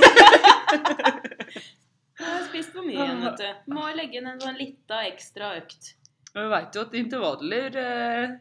Jeg 2.17 2.25
har 2.31 2.46
spist 2.48 2.72
for 2.74 2.81
mye 2.81 2.98
igjen, 2.98 3.20
vet 3.22 3.37
du. 3.44 3.50
Må 3.75 3.81
legge 3.94 4.18
inn 4.18 4.25
en 4.31 4.40
sånn 4.42 4.55
lita 4.57 5.03
ekstra 5.05 5.51
økt. 5.59 5.92
Vi 6.33 6.46
veit 6.50 6.74
jo 6.77 6.81
at 6.87 6.96
intervaller 6.98 7.75
eh, 7.81 8.31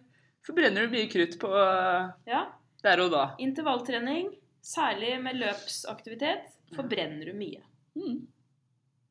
forbrenner 0.46 0.86
du 0.86 0.94
mye 0.94 1.08
krutt 1.12 1.34
på 1.42 1.50
eh, 1.60 2.06
Ja, 2.30 2.40
der 2.86 3.02
og 3.04 3.10
da. 3.12 3.24
intervalltrening, 3.42 4.30
særlig 4.64 5.10
med 5.26 5.36
løpsaktivitet, 5.42 6.44
forbrenner 6.76 7.24
du 7.28 7.34
mye. 7.36 7.60
Mm. 8.00 8.16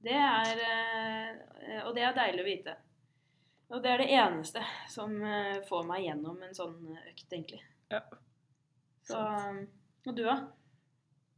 Det 0.05 0.17
er 0.17 0.55
eh, 0.65 1.81
Og 1.85 1.93
det 1.97 2.03
er 2.09 2.17
deilig 2.17 2.41
å 2.41 2.49
vite. 2.49 2.73
Og 3.73 3.82
det 3.82 3.91
er 3.91 4.04
det 4.04 4.12
eneste 4.13 4.62
som 4.91 5.15
eh, 5.25 5.58
får 5.65 5.88
meg 5.89 6.06
gjennom 6.06 6.38
en 6.45 6.54
sånn 6.58 6.75
økt, 6.99 7.25
egentlig. 7.32 7.62
Ja. 7.93 8.04
Så 9.06 9.21
Og 10.06 10.13
du, 10.13 10.21
da? 10.25 10.38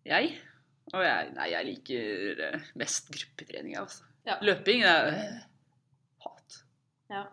Jeg? 0.08 0.36
Og 0.94 1.04
jeg, 1.04 1.32
nei, 1.36 1.48
jeg 1.54 1.68
liker 1.70 2.44
eh, 2.50 2.70
mest 2.80 3.12
gruppetrening, 3.13 3.76
jeg, 3.76 3.86
altså. 3.86 4.08
Ja. 4.28 4.36
Løping 4.44 4.84
er 4.88 5.10
øh, 5.13 5.40
hat. 6.26 6.60
Ja. 7.12 7.24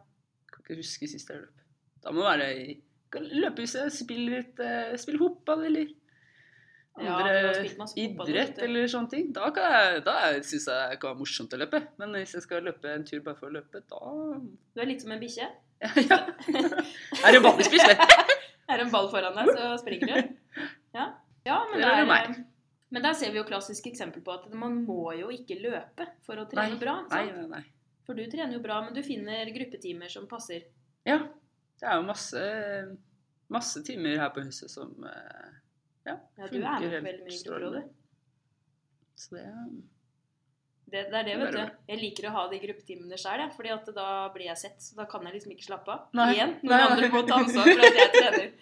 Kan 0.53 0.63
ikke 0.63 0.79
huske 0.79 1.11
sist 1.11 1.31
jeg 1.31 1.43
løp. 1.43 1.65
Da 2.05 2.13
må 2.15 2.23
det 2.23 2.31
være 2.31 3.29
løpe 3.35 3.65
hvis 3.65 3.77
jeg 3.79 3.93
spiller 3.95 4.41
litt 4.41 4.59
Spille 5.01 5.21
fotball 5.21 5.63
eller 5.69 5.93
andre 6.95 7.65
fotball, 7.65 7.91
idrett 7.99 8.59
eller 8.63 8.87
sånne 8.91 9.11
ting. 9.11 9.31
Da, 9.35 9.49
jeg, 9.51 10.03
da 10.07 10.15
syns 10.47 10.69
jeg 10.71 10.93
det 10.93 11.01
kan 11.03 11.11
være 11.11 11.21
morsomt 11.25 11.57
å 11.57 11.59
løpe. 11.59 11.81
Men 11.99 12.15
hvis 12.21 12.37
jeg 12.37 12.47
skal 12.47 12.65
løpe 12.69 12.93
en 12.93 13.07
tur 13.09 13.21
bare 13.25 13.39
for 13.41 13.51
å 13.51 13.57
løpe, 13.57 13.83
da 13.91 14.01
Du 14.75 14.83
er 14.83 14.91
litt 14.91 15.03
som 15.03 15.15
en 15.15 15.23
bikkje. 15.23 15.49
ja. 16.11 16.21
Er 17.25 17.35
det 17.35 17.43
ball 17.45 17.61
i 17.61 17.67
spiss. 17.67 17.85
Er 17.85 18.79
det 18.79 18.87
en 18.87 18.93
ball 18.95 19.11
foran 19.13 19.37
deg, 19.37 19.51
så 19.59 19.75
springer 19.83 20.13
du. 20.15 20.35
Ja, 20.95 21.11
ja 21.45 21.57
men, 21.69 21.81
det 21.81 21.89
er 21.89 21.99
det 21.99 22.07
det 22.09 22.19
er, 22.21 22.37
men 22.95 23.03
der 23.03 23.17
ser 23.19 23.33
vi 23.35 23.41
jo 23.41 23.47
klassisk 23.49 23.89
eksempel 23.91 24.23
på 24.23 24.37
at 24.37 24.47
man 24.55 24.77
må 24.87 25.11
jo 25.19 25.33
ikke 25.35 25.59
løpe 25.59 26.07
for 26.25 26.39
å 26.39 26.47
trene 26.47 26.77
Nei, 26.77 26.79
bra. 26.79 27.01
Nei, 27.11 27.25
nei, 27.35 27.49
nei. 27.51 27.65
For 28.07 28.15
du 28.15 28.23
trener 28.31 28.55
jo 28.55 28.63
bra, 28.63 28.79
men 28.85 28.95
du 28.95 29.03
finner 29.03 29.51
gruppetimer 29.51 30.13
som 30.13 30.29
passer. 30.31 30.69
Ja. 31.09 31.19
Det 31.81 31.89
er 31.91 31.99
jo 31.99 32.07
masse, 32.07 32.45
masse 33.53 33.83
timer 33.85 34.21
her 34.23 34.31
på 34.33 34.45
huset 34.47 34.71
som 34.71 34.93
eh, 35.11 35.57
ja, 36.05 36.15
Ja, 36.39 36.47
du 36.49 36.57
er 36.59 36.63
med 36.65 36.71
på 36.85 36.89
veldig 37.09 37.25
mye 37.27 37.43
grupperåder. 37.45 37.83
Så 39.17 39.29
det 39.37 39.45
Det, 40.85 41.01
det 41.11 41.19
er 41.19 41.25
det, 41.27 41.37
vet 41.41 41.53
du. 41.55 41.59
Jeg 41.89 41.99
liker 41.99 42.27
å 42.29 42.33
ha 42.35 42.43
de 42.51 42.59
gruppetimene 42.63 43.17
sjøl, 43.19 43.41
ja, 43.41 43.49
Fordi 43.55 43.71
at 43.75 43.87
da 43.97 44.09
blir 44.35 44.47
jeg 44.51 44.59
sett. 44.61 44.79
Så 44.85 44.93
da 44.99 45.05
kan 45.11 45.25
jeg 45.27 45.35
liksom 45.39 45.53
ikke 45.55 45.67
slappe 45.67 45.91
av. 45.91 45.99
Nei. 46.15 46.33
Igjen. 46.37 46.53
Noen 46.63 46.75
Nei, 46.75 46.83
andre 46.91 47.09
må 47.11 47.23
ta 47.27 47.35
ansvar 47.41 47.65
for 47.71 47.81
at 47.89 47.97
jeg 48.03 48.11
trener. 48.19 48.49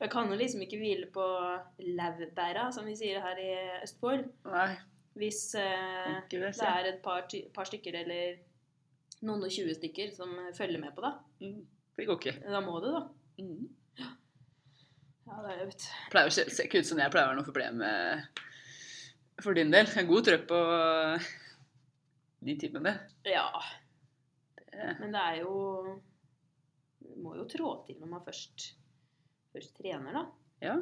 Jeg 0.00 0.10
kan 0.12 0.28
jo 0.30 0.36
liksom 0.38 0.62
ikke 0.64 0.78
hvile 0.80 1.08
på 1.12 1.24
laurbæra, 1.96 2.68
som 2.74 2.86
vi 2.88 2.96
sier 2.98 3.22
her 3.24 3.38
i 3.40 3.50
Østfold. 3.82 4.26
Nei, 4.50 4.68
Hvis 5.16 5.40
eh, 5.58 6.18
det. 6.30 6.40
det 6.52 6.68
er 6.68 6.90
et 6.92 7.00
par, 7.04 7.22
par 7.54 7.68
stykker 7.68 7.94
eller 8.02 8.36
noen 9.24 9.44
og 9.46 9.50
tjue 9.52 9.74
stykker 9.76 10.10
som 10.14 10.32
følger 10.56 10.80
med 10.82 10.92
på 10.96 11.04
det. 11.06 11.12
Mm, 11.46 11.60
Det 11.96 12.06
går 12.08 12.18
ikke. 12.20 12.34
Da 12.52 12.60
må 12.60 12.80
du, 12.84 12.90
da. 12.92 13.02
Mm. 13.40 13.68
Ja, 15.26 15.38
det 15.42 15.52
er 15.54 15.60
jo 15.62 15.68
vet. 15.70 15.86
Pleier 16.12 16.28
å 16.30 16.34
se, 16.36 16.44
ikke 16.66 16.78
ut 16.84 16.86
som 16.86 17.00
jeg 17.02 17.10
pleier 17.10 17.26
å 17.26 17.32
ha 17.32 17.38
noe 17.38 17.46
problem 17.48 17.80
med 17.80 18.42
for 19.42 19.56
din 19.56 19.72
del. 19.74 19.88
En 19.98 20.06
god 20.08 20.26
trøkk 20.28 20.44
på 20.50 20.60
de 22.46 22.54
timene. 22.60 22.92
Ja, 23.26 23.48
Det, 24.76 24.90
men 25.00 25.12
det 25.14 25.20
er 25.22 25.38
jo 25.40 25.54
Du 27.00 27.14
må 27.24 27.32
jo 27.38 27.46
trå 27.48 27.70
til 27.86 27.96
når 28.02 28.10
man 28.12 28.24
først, 28.26 28.66
først 29.54 29.76
trener, 29.78 30.12
da. 30.12 30.22
ja, 30.60 30.74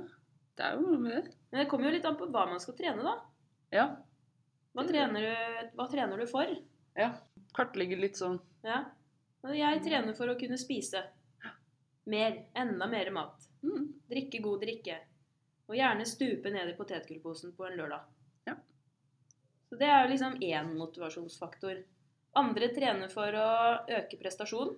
det 0.59 0.65
er 0.67 0.75
jo 0.77 0.83
noe 0.89 0.99
med 1.03 1.15
det. 1.15 1.35
Men 1.53 1.61
det 1.63 1.69
kommer 1.71 1.87
jo 1.89 1.95
litt 1.95 2.07
an 2.09 2.17
på 2.19 2.27
hva 2.33 2.45
man 2.51 2.61
skal 2.63 2.75
trene, 2.79 3.03
da. 3.07 3.15
Ja. 3.75 3.85
Hva 4.75 4.85
trener 4.89 5.23
du, 5.29 5.71
hva 5.79 5.87
trener 5.91 6.19
du 6.19 6.27
for? 6.31 6.51
ja. 6.99 7.13
Kartlegge 7.55 7.97
litt 8.01 8.17
sånn 8.21 8.39
Ja. 8.65 8.85
Jeg 9.45 9.83
trener 9.85 10.15
for 10.17 10.31
å 10.33 10.39
kunne 10.41 10.57
spise 10.59 11.03
mer. 12.07 12.39
Enda 12.57 12.87
mer 12.89 13.11
mat. 13.13 13.49
mm. 13.63 13.89
Drikke 14.09 14.41
god 14.43 14.63
drikke. 14.65 14.97
Og 15.69 15.77
gjerne 15.77 16.05
stupe 16.09 16.51
ned 16.53 16.69
i 16.71 16.77
potetgullposen 16.77 17.53
på 17.57 17.67
en 17.67 17.77
lørdag. 17.79 18.01
Ja. 18.49 18.55
Så 19.69 19.77
det 19.81 19.89
er 19.89 20.05
jo 20.05 20.11
liksom 20.13 20.39
én 20.41 20.73
motivasjonsfaktor. 20.79 21.83
Andre 22.37 22.69
trener 22.75 23.09
for 23.13 23.37
å 23.39 23.49
øke 23.89 24.19
prestasjon. 24.21 24.75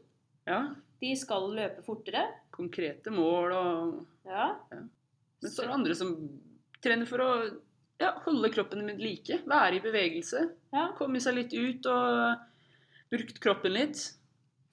Ja. 0.47 0.61
De 1.01 1.15
skal 1.19 1.49
løpe 1.55 1.83
fortere. 1.87 2.27
Konkrete 2.55 3.11
mål 3.15 3.53
og 3.53 4.07
Ja. 4.27 4.57
Men 4.73 4.91
så 5.53 5.63
er 5.63 5.67
det 5.69 5.75
andre 5.75 5.95
som 5.95 6.13
trener 6.83 7.07
for 7.07 7.19
å 7.23 7.31
ja, 8.01 8.13
holde 8.27 8.51
kroppen 8.51 8.85
min 8.87 8.99
like. 8.99 9.41
Være 9.47 9.77
i 9.77 9.81
bevegelse. 9.81 10.51
ja. 10.73 10.89
Komme 10.99 11.21
seg 11.21 11.35
litt 11.35 11.53
ut 11.55 11.87
og 11.87 12.39
brukt 13.13 13.41
kroppen 13.43 13.75
litt. 13.75 14.01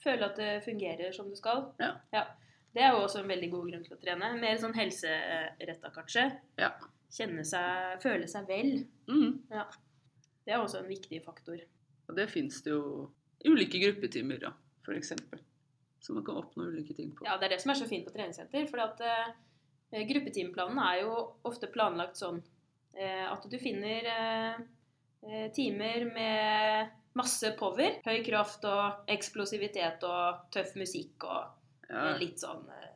Føle 0.03 0.27
at 0.27 0.39
det 0.39 0.63
fungerer 0.65 1.13
som 1.15 1.29
det 1.31 1.39
skal. 1.39 1.69
Ja. 1.79 2.25
Det 2.73 2.81
er 2.81 2.95
jo 2.95 3.03
også 3.05 3.21
en 3.21 3.29
veldig 3.29 3.49
god 3.53 3.69
grunn 3.69 3.85
til 3.85 3.95
å 3.95 4.01
trene. 4.01 4.33
Mer 4.41 4.57
sånn 4.61 4.75
helseretta, 4.75 5.93
kanskje. 5.93 6.25
Ja. 6.59 6.73
Kjenne 7.13 7.45
seg 7.45 8.01
Føle 8.01 8.27
seg 8.29 8.49
vel. 8.49 8.71
Mm. 9.07 9.39
Det 10.43 10.55
er 10.55 10.59
også 10.59 10.81
en 10.81 10.89
viktig 10.89 11.21
faktor. 11.25 11.61
Og 12.09 12.17
det 12.17 12.27
fins 12.31 12.59
det 12.65 12.73
jo 12.73 13.11
ulike 13.45 13.79
gruppetimer, 13.83 14.41
da, 14.41 14.51
for 14.83 14.97
eksempel. 14.97 15.39
Så 16.03 16.15
man 16.17 16.25
kan 16.27 16.41
oppnå 16.41 16.65
ulike 16.73 16.95
ting 16.97 17.13
på. 17.15 17.27
Ja, 17.27 17.37
det 17.39 17.47
er 17.47 17.55
det 17.55 17.61
som 17.63 17.71
er 17.71 17.79
så 17.79 17.87
fint 17.87 18.07
på 18.07 18.11
treningssenter. 18.15 18.65
For 18.67 18.81
at 18.83 18.99
uh, 19.05 20.01
gruppetimeplanen 20.09 20.81
er 20.83 21.03
jo 21.05 21.13
ofte 21.47 21.69
planlagt 21.71 22.19
sånn 22.19 22.41
uh, 22.41 23.27
at 23.29 23.47
du 23.47 23.55
finner 23.61 24.09
eh, 24.09 25.47
timer 25.55 26.09
med 26.09 26.91
masse 27.15 27.51
power, 27.59 27.99
høy 28.05 28.23
kraft 28.25 28.63
og 28.65 29.03
eksplosivitet 29.13 30.03
og 30.07 30.47
tøff 30.51 30.75
musikk 30.79 31.23
og 31.29 31.59
Ja. 31.89 32.15
litt 32.17 32.39
sånn 32.39 32.63
eh, 32.73 32.89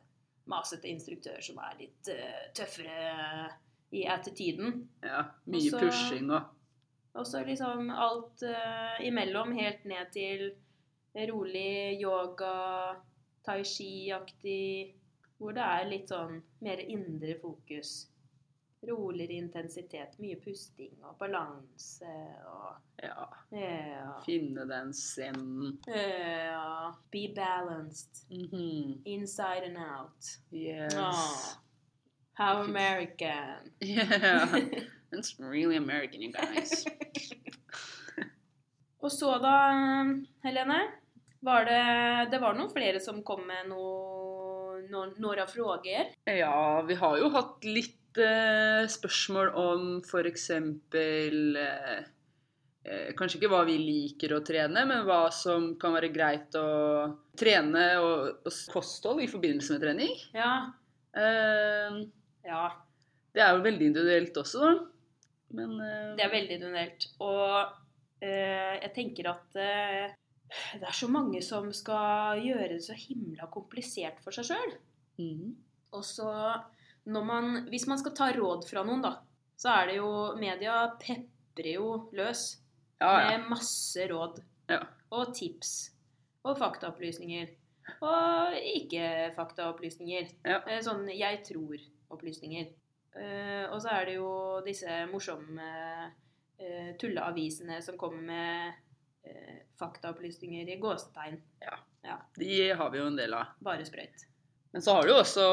masete 0.46 0.88
instruktør 0.88 1.40
som 1.44 1.58
er 1.58 1.74
litt 1.78 2.08
uh, 2.08 2.46
tøffere 2.56 3.50
i 3.92 4.06
attityden. 4.08 4.88
ja. 5.04 5.24
Mye 5.46 5.70
Også- 5.70 5.78
pushing 5.80 6.30
og 6.30 6.42
Og 7.14 7.26
så 7.26 7.44
liksom 7.44 7.90
alt 7.90 8.42
uh, 8.42 8.96
imellom, 9.04 9.52
helt 9.56 9.84
ned 9.84 10.10
til 10.12 10.52
rolig 11.28 12.00
yoga, 12.00 12.96
tai 13.44 13.62
chi-aktig, 13.62 14.94
hvor 15.38 15.52
det 15.52 15.62
er 15.64 15.84
litt 15.88 16.08
sånn 16.08 16.42
mer 16.60 16.78
indre 16.78 17.34
fokus. 17.40 18.06
Roligere 18.86 19.34
intensitet, 19.42 20.12
mye 20.22 20.36
pusting 20.38 20.92
og 21.02 21.16
balanse 21.18 22.06
og 22.46 22.76
ja. 23.02 23.24
Ja. 23.50 24.12
Finne 24.22 24.68
den 24.70 24.92
zen. 24.94 25.80
ja. 25.88 26.92
Be 27.10 27.24
balanced. 27.34 28.22
Mhm. 28.30 29.02
Inside 29.04 29.66
and 29.66 29.78
out. 29.78 30.30
Yes. 30.52 30.94
Oh. 30.94 31.58
How 32.38 32.62
American. 32.62 33.72
Yeah. 33.82 34.54
It's 35.12 35.34
really 35.40 35.76
American, 35.76 36.22
you 36.22 36.30
guys. 36.32 36.84
Og 39.00 39.12
så 39.12 39.38
da, 39.42 39.54
Helene, 40.44 40.78
var 41.40 41.64
det, 41.64 42.30
det 42.32 42.40
var 42.42 42.56
noen 42.58 42.70
flere 42.74 42.98
som 43.00 43.20
kom 43.26 43.44
med 43.46 43.68
noe, 43.70 44.80
noen, 44.90 45.12
några 45.22 45.46
frågor. 45.46 46.10
Ja, 46.26 46.82
vi 46.82 46.94
har 46.98 47.18
jo 47.22 47.30
hatt 47.34 47.64
litt 47.64 47.97
spørsmål 48.16 49.52
om 49.60 49.86
f.eks. 50.00 50.50
Eh, 50.50 52.00
eh, 52.88 53.12
kanskje 53.18 53.38
ikke 53.38 53.52
hva 53.52 53.62
vi 53.68 53.76
liker 53.82 54.32
å 54.32 54.42
trene, 54.46 54.86
men 54.88 55.04
hva 55.04 55.26
som 55.34 55.74
kan 55.80 55.92
være 55.94 56.12
greit 56.14 56.56
å 56.56 56.68
trene 57.38 57.86
og, 58.00 58.44
og 58.48 58.60
kosthold 58.72 59.20
i 59.22 59.30
forbindelse 59.30 59.76
med 59.76 59.84
trening. 59.84 60.14
Ja, 60.34 60.52
Eh, 61.16 61.98
ja, 62.44 62.62
det 63.34 63.42
er 63.42 63.56
jo 63.56 63.64
veldig 63.64 63.90
individuelt 63.90 64.40
også, 64.40 64.64
da. 64.64 64.72
Men 65.58 65.76
eh, 65.80 66.08
det 66.18 66.24
er 66.24 66.32
veldig 66.32 66.58
individuelt. 66.58 67.06
Og 67.24 68.24
eh, 68.24 68.74
jeg 68.82 68.92
tenker 68.96 69.30
at 69.32 69.58
eh, 69.62 70.16
det 70.80 70.88
er 70.88 70.96
så 70.96 71.08
mange 71.12 71.40
som 71.44 71.70
skal 71.76 72.42
gjøre 72.44 72.74
det 72.76 72.82
så 72.84 72.96
himla 72.96 73.48
komplisert 73.52 74.20
for 74.24 74.36
seg 74.36 74.50
sjøl. 74.50 74.76
Mm. 75.20 75.56
Og 75.96 76.04
så 76.04 76.28
man 77.08 77.66
Hvis 77.70 77.86
man 77.88 77.98
skal 77.98 78.12
ta 78.14 78.30
råd 78.32 78.66
fra 78.68 78.82
noen, 78.84 79.02
da, 79.02 79.14
så 79.56 79.68
er 79.82 79.86
det 79.86 79.96
jo 79.96 80.10
Media 80.38 80.74
peprer 81.00 81.74
jo 81.74 82.10
løs 82.12 82.58
Ja, 83.00 83.12
ja. 83.20 83.38
med 83.38 83.48
masse 83.50 84.08
råd 84.10 84.40
Ja. 84.68 84.80
og 85.10 85.34
tips 85.34 85.90
og 86.44 86.56
faktaopplysninger. 86.58 87.48
Og 88.02 88.54
ikke-faktaopplysninger. 88.78 90.28
Ja. 90.44 90.60
Eh, 90.66 90.80
Sånn 90.84 91.06
'jeg 91.08 91.42
tror'-opplysninger. 91.44 92.66
Eh, 93.16 93.66
Og 93.72 93.80
så 93.82 93.88
er 93.90 94.04
det 94.06 94.14
jo 94.14 94.60
disse 94.64 95.06
morsomme 95.10 96.12
eh, 96.58 96.94
tulleavisene 96.98 97.82
som 97.82 97.96
kommer 97.98 98.22
med 98.22 98.74
faktaopplysninger 99.78 100.68
i 100.68 100.78
gåsetegn. 100.80 101.40
De 102.38 102.70
har 102.72 102.90
vi 102.90 102.98
jo 102.98 103.06
en 103.06 103.16
del 103.16 103.34
av. 103.34 103.46
Bare 103.60 103.84
sprøyt. 103.84 104.24
Men 104.72 104.82
så 104.84 104.92
har 104.92 105.02
du 105.06 105.08
jo 105.14 105.16
også 105.22 105.44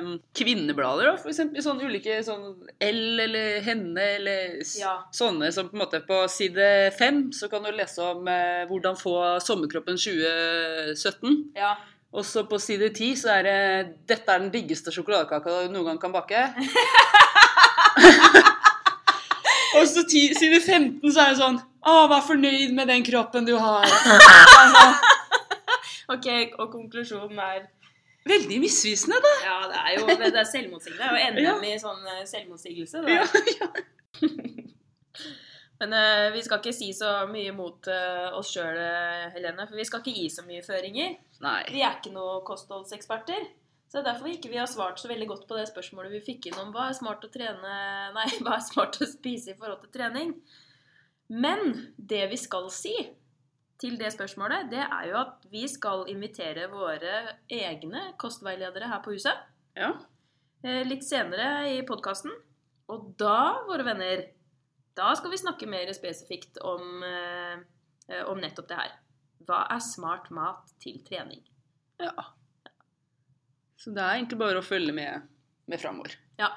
um, 0.00 0.10
kvinneblader, 0.38 1.16
eksempel. 1.26 1.58
Sånne 1.64 1.88
ulike 1.90 2.20
sånn 2.22 2.44
L 2.78 3.20
eller 3.24 3.58
Henne 3.66 4.04
eller 4.20 4.60
Ja. 4.78 4.92
sånne 5.12 5.50
som 5.52 5.66
på 5.68 5.74
en 5.74 5.82
måte 5.82 5.98
På 6.06 6.20
side 6.30 6.92
fem 6.94 7.32
så 7.34 7.48
kan 7.50 7.66
du 7.66 7.72
lese 7.74 7.98
om 8.06 8.28
eh, 8.30 8.62
hvordan 8.70 8.94
få 9.00 9.16
sommerkroppen 9.42 9.98
2017. 9.98 11.50
Ja. 11.58 11.74
Og 12.14 12.24
så 12.24 12.46
på 12.48 12.56
side 12.62 12.92
ti 12.94 13.10
så 13.18 13.28
er 13.34 13.42
det 13.42 13.58
'Dette 14.06 14.30
er 14.32 14.38
den 14.38 14.52
diggeste 14.54 14.94
sjokoladekaka 14.94 15.66
du 15.66 15.72
noen 15.74 15.90
gang 15.90 15.98
kan 16.00 16.14
bake'. 16.14 16.46
Og 19.76 19.84
så 19.90 20.06
ti, 20.08 20.30
side 20.38 20.60
15 20.62 21.12
så 21.12 21.20
er 21.26 21.34
det 21.34 21.40
sånn 21.42 21.58
'Å, 21.86 22.08
vær 22.10 22.22
fornøyd 22.24 22.72
med 22.74 22.88
den 22.88 23.02
kroppen 23.04 23.44
du 23.44 23.56
har'. 23.58 23.90
Ok, 26.06 26.26
og 26.62 26.68
konklusjonen 26.70 27.38
er 27.42 27.64
Veldig 28.26 28.58
misvisende, 28.62 29.18
da. 29.22 29.34
Ja, 29.44 29.56
det 29.70 29.82
er 29.82 29.92
jo 29.96 30.06
det 30.20 30.40
er 30.40 30.48
selvmotsigende. 30.50 31.10
jo 31.10 31.34
NM 31.36 31.44
Ja. 31.44 31.56
i 31.62 31.76
sånn 31.82 32.06
eh, 32.10 32.24
selvmotsigelse. 32.26 33.04
Ja, 33.10 33.26
ja. 33.60 33.68
Men 35.76 35.92
uh, 35.92 36.32
vi 36.32 36.40
skal 36.40 36.62
ikke 36.62 36.72
si 36.72 36.88
så 36.96 37.10
mye 37.28 37.52
mot 37.52 37.84
uh, 37.92 38.32
oss 38.38 38.54
sjøl, 38.54 38.78
Helene. 39.34 39.66
For 39.68 39.76
vi 39.76 39.84
skal 39.84 40.00
ikke 40.00 40.14
gi 40.16 40.30
så 40.32 40.44
mye 40.46 40.64
føringer. 40.64 41.18
Nei. 41.44 41.60
Vi 41.68 41.82
er 41.84 41.98
ikke 41.98 42.14
noen 42.14 42.44
kostholdseksperter. 42.48 43.44
Så 43.86 44.00
det 44.00 44.02
er 44.02 44.08
derfor 44.08 44.30
ikke 44.32 44.50
vi 44.50 44.58
har 44.58 44.70
svart 44.70 44.98
så 44.98 45.08
veldig 45.10 45.28
godt 45.30 45.44
på 45.48 45.58
det 45.58 45.68
spørsmålet 45.70 46.16
vi 46.16 46.24
fikk 46.32 46.48
inn 46.50 46.58
om 46.58 46.72
hva 46.74 46.88
er 46.90 46.96
smart 46.98 47.22
å 47.24 47.30
trene 47.32 47.76
Nei, 48.16 48.26
hva 48.44 48.56
er 48.56 48.64
smart 48.66 48.98
å 49.00 49.08
spise 49.08 49.52
i 49.52 49.58
forhold 49.58 49.84
til 49.84 49.92
trening. 50.00 50.32
Men 51.30 51.92
det 51.96 52.24
vi 52.32 52.38
skal 52.40 52.66
si 52.74 52.94
til 53.78 53.98
det 54.00 54.08
spørsmålet, 54.14 54.70
det 54.72 54.80
er 54.84 55.08
jo 55.10 55.16
at 55.20 55.44
vi 55.52 55.66
skal 55.68 56.06
invitere 56.08 56.68
våre 56.72 57.16
egne 57.52 58.12
kostveiledere 58.20 58.88
her 58.88 59.02
på 59.04 59.12
huset 59.16 59.36
Ja. 59.76 59.90
eh, 60.64 60.82
litt 60.88 61.04
senere 61.04 61.68
i 61.74 61.82
podkasten. 61.86 62.32
Og 62.88 63.10
da, 63.18 63.64
våre 63.66 63.84
venner, 63.84 64.22
da 64.96 65.10
skal 65.18 65.30
vi 65.34 65.36
snakke 65.42 65.66
mer 65.68 65.90
spesifikt 65.92 66.58
om, 66.62 67.02
eh, 67.02 68.22
om 68.30 68.38
nettopp 68.40 68.68
det 68.68 68.76
her. 68.78 68.92
Hva 69.46 69.66
er 69.70 69.80
smart 69.84 70.30
mat 70.30 70.72
til 70.80 71.02
trening? 71.04 71.42
ja. 72.00 72.12
Så 73.76 73.92
det 73.94 74.00
er 74.02 74.14
egentlig 74.16 74.38
bare 74.40 74.58
å 74.58 74.64
følge 74.64 74.92
med, 74.96 75.26
med 75.68 75.78
framover. 75.78 76.14
Ja, 76.40 76.48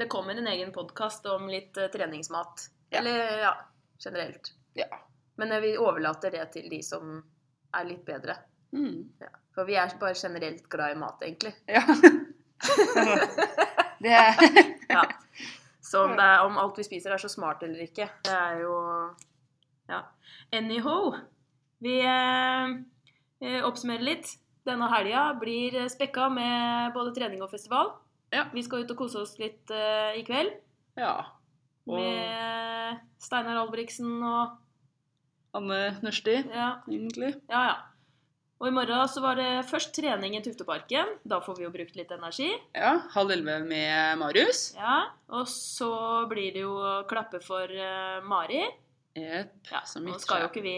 det 0.00 0.06
kommer 0.10 0.34
en 0.40 0.46
egen 0.48 0.72
podkast 0.72 1.26
om 1.28 1.44
litt 1.52 1.76
eh, 1.76 1.90
treningsmat. 1.92 2.64
Ja. 2.90 2.98
Eller 3.02 3.38
ja, 3.42 3.50
generelt. 4.02 4.54
Ja. 4.74 4.86
Men 5.42 5.52
eh, 5.52 5.62
vi 5.64 5.78
overlater 5.78 6.30
det 6.30 6.44
til 6.54 6.68
de 6.70 6.78
som 6.86 7.16
er 7.74 7.86
litt 7.88 8.04
bedre. 8.06 8.36
Mm. 8.70 9.10
Ja. 9.18 9.32
For 9.52 9.66
vi 9.66 9.74
er 9.76 9.90
bare 9.98 10.14
generelt 10.16 10.68
glad 10.70 10.94
i 10.94 11.00
mat, 11.00 11.24
egentlig. 11.26 11.50
Ja. 11.66 11.82
det 14.04 14.14
er 14.14 14.38
Ja. 14.92 15.02
Så 15.82 16.04
om, 16.06 16.14
det 16.16 16.24
er, 16.24 16.44
om 16.46 16.60
alt 16.62 16.78
vi 16.78 16.86
spiser 16.86 17.12
er 17.12 17.20
så 17.20 17.28
smart 17.28 17.64
eller 17.66 17.82
ikke, 17.84 18.06
det 18.24 18.32
er 18.32 18.62
jo 18.62 18.76
Ja. 19.90 19.98
Anyhow. 20.54 21.18
Vi 21.82 21.98
eh, 22.06 22.76
eh, 23.42 23.60
oppsummerer 23.66 24.06
litt. 24.06 24.30
Denne 24.62 24.86
helga 24.94 25.26
blir 25.40 25.74
spekka 25.90 26.30
med 26.30 26.94
både 26.94 27.16
trening 27.18 27.42
og 27.42 27.50
festival. 27.50 27.96
Ja. 28.32 28.46
Vi 28.54 28.62
skal 28.62 28.86
ut 28.86 28.94
og 28.94 29.02
kose 29.02 29.26
oss 29.26 29.34
litt 29.42 29.74
eh, 29.74 30.20
i 30.20 30.22
kveld 30.24 30.54
Ja. 30.96 31.16
Og 31.90 31.98
med 31.98 33.02
Steinar 33.20 33.58
Albrigtsen 33.64 34.22
og 34.22 34.61
Anne 35.54 35.80
Nørsti, 36.02 36.38
ja, 36.48 36.68
egentlig. 36.88 37.34
ja, 37.50 37.64
ja. 37.72 37.80
Og 38.62 38.68
i 38.68 38.74
morgen 38.76 39.08
så 39.10 39.18
var 39.18 39.34
det 39.34 39.64
først 39.66 39.90
trening 39.96 40.36
i 40.38 40.40
Tufteparken. 40.44 41.16
Da 41.26 41.40
får 41.42 41.56
vi 41.58 41.64
jo 41.64 41.70
brukt 41.74 41.96
litt 41.98 42.12
energi. 42.14 42.46
Ja, 42.78 42.92
Halv 43.10 43.32
elleve 43.34 43.64
med 43.66 44.20
Marius. 44.20 44.68
Ja, 44.76 45.00
Og 45.34 45.48
så 45.50 45.88
blir 46.30 46.54
det 46.54 46.62
jo 46.62 46.76
klappe 47.10 47.40
for 47.42 47.66
uh, 47.66 48.22
Mari. 48.22 48.62
Yep, 49.18 49.66
Ja, 49.72 49.82
så 49.84 49.98
Nå 50.00 50.14
skal 50.22 50.44
jo 50.44 50.48
ikke 50.48 50.62
vi 50.64 50.76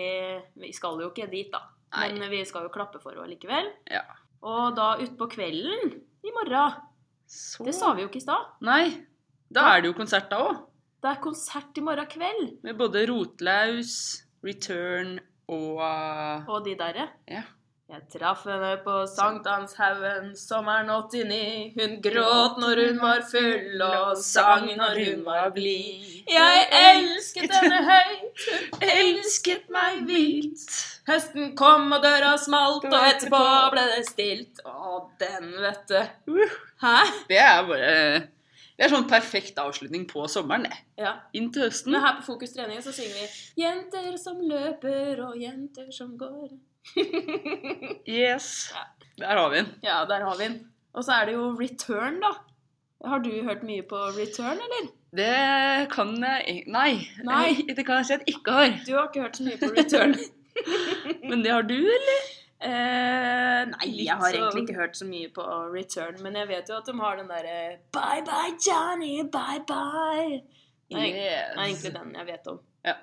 Vi 0.64 0.72
skal 0.74 0.96
jo 0.98 1.10
ikke 1.12 1.28
dit, 1.30 1.52
da. 1.52 1.60
Nei. 1.94 2.08
Men 2.16 2.32
vi 2.32 2.40
skal 2.48 2.64
jo 2.64 2.72
klappe 2.72 2.98
for 3.04 3.12
henne 3.14 3.28
likevel. 3.30 3.68
Ja. 3.92 4.00
Og 4.42 4.72
da 4.80 4.94
utpå 5.04 5.28
kvelden 5.36 5.92
i 6.24 6.32
morgen 6.34 6.80
Så 7.28 7.68
Det 7.68 7.76
sa 7.76 7.92
vi 7.94 8.02
jo 8.02 8.08
ikke 8.08 8.18
i 8.22 8.24
stad. 8.24 8.48
Nei. 8.64 9.04
Da 9.52 9.74
er 9.74 9.84
det 9.84 9.92
jo 9.92 9.98
konsert 10.00 10.32
da 10.32 10.40
òg. 10.48 10.64
Det 11.04 11.12
er 11.12 11.20
konsert 11.20 11.76
i 11.76 11.84
morgen 11.84 12.08
kveld. 12.08 12.62
Med 12.64 12.80
både 12.80 13.04
Rotlaus, 13.12 14.23
Return 14.44 15.18
og 15.48 15.80
uh, 15.80 16.48
Og 16.48 16.64
de 16.64 16.76
derre. 16.78 17.08
Ja. 17.30 17.44
Jeg 17.84 18.00
traff 18.14 18.46
henne 18.48 18.70
på 18.80 18.94
Sankthanshaugen 19.06 20.30
sommeren 20.40 20.88
89. 20.88 21.74
Hun 21.76 21.98
gråt 22.02 22.56
når 22.62 22.80
hun 22.80 23.00
var 23.02 23.20
full, 23.28 23.82
og 23.84 24.16
sang 24.24 24.70
når 24.78 25.00
hun 25.02 25.20
var 25.26 25.52
blid. 25.52 26.24
Jeg 26.32 26.64
elsket 26.80 27.52
henne 27.52 27.82
høyt, 27.84 28.46
hun 28.48 28.88
elsket 28.88 29.68
meg 29.76 30.00
vilt. 30.08 30.64
Høsten 31.04 31.52
kom 31.60 31.92
og 31.92 32.00
døra 32.02 32.32
smalt, 32.40 32.88
og 32.88 33.00
etterpå 33.12 33.42
ble 33.76 33.84
det 33.92 34.06
stilt. 34.08 34.64
Å, 34.64 35.04
den, 35.20 35.52
vet 35.60 35.92
du. 35.92 36.40
Hæ? 36.80 36.96
Det 37.28 37.42
er 37.44 37.66
bare 37.68 37.98
Det 38.74 38.86
er 38.86 38.90
sånn 38.90 39.06
perfekt 39.06 39.58
avslutning 39.62 40.06
på 40.10 40.24
sommeren, 40.30 40.66
det. 40.66 40.78
Ja. 40.98 41.12
Inn 41.38 41.52
til 41.54 41.68
høsten. 41.68 41.94
Men 41.94 42.02
her 42.02 42.16
på 42.18 42.24
Fokus 42.32 42.54
trening 42.56 42.80
så 42.82 42.92
synger 42.94 43.20
vi 43.20 43.62
'Jenter 43.62 44.16
som 44.18 44.40
løper, 44.40 45.22
og 45.22 45.38
jenter 45.38 45.92
som 45.94 46.16
går'. 46.18 46.56
Yes. 48.08 48.72
Der 49.18 49.36
har 49.38 49.48
vi 49.50 49.56
den. 49.56 49.70
Ja, 49.82 50.04
der 50.10 50.26
har 50.26 50.36
vi 50.36 50.44
den. 50.44 50.58
Og 50.92 51.04
så 51.04 51.12
er 51.12 51.24
det 51.26 51.34
jo 51.34 51.54
Return, 51.60 52.20
da. 52.20 52.34
Har 53.04 53.18
du 53.18 53.30
hørt 53.42 53.62
mye 53.62 53.82
på 53.82 53.96
Return, 54.18 54.58
eller? 54.66 54.90
Det 55.14 55.90
kan 55.92 56.14
jeg 56.18 56.64
Nei. 56.66 57.06
Nei. 57.22 57.54
Det 57.76 57.86
kan 57.86 57.96
jeg 58.02 58.06
si 58.06 58.12
at 58.16 58.24
jeg 58.26 58.36
ikke 58.36 58.50
har. 58.58 58.78
Du 58.86 58.96
har 58.96 59.06
ikke 59.08 59.22
hørt 59.22 59.36
så 59.36 59.46
mye 59.46 59.60
på 59.60 59.70
Return. 59.78 60.16
Men 61.30 61.44
det 61.44 61.52
har 61.52 61.62
du, 61.62 61.78
eller? 61.78 62.43
Eh, 62.64 63.64
nei, 63.68 63.88
jeg 63.92 64.16
har 64.16 64.32
sånn- 64.32 64.46
egentlig 64.48 64.62
ikke 64.68 64.76
hørt 64.78 64.96
så 64.96 65.04
mye 65.08 65.28
på 65.36 65.44
Return, 65.74 66.22
men 66.24 66.34
jeg 66.40 66.48
vet 66.48 66.68
jo 66.70 66.76
at 66.78 66.86
de 66.88 66.94
har 66.98 67.16
den 67.18 67.28
derre 67.28 67.56
Bye 67.92 68.22
bye, 68.24 68.54
Johnny, 68.66 69.22
bye 69.28 69.60
bye. 69.68 70.38
Det 70.88 70.96
er, 70.96 71.50
er 71.52 71.60
egentlig 71.66 71.92
den 71.92 72.14
jeg 72.14 72.26
vet 72.26 72.46
om. 72.48 72.60
Ja. 72.84 72.94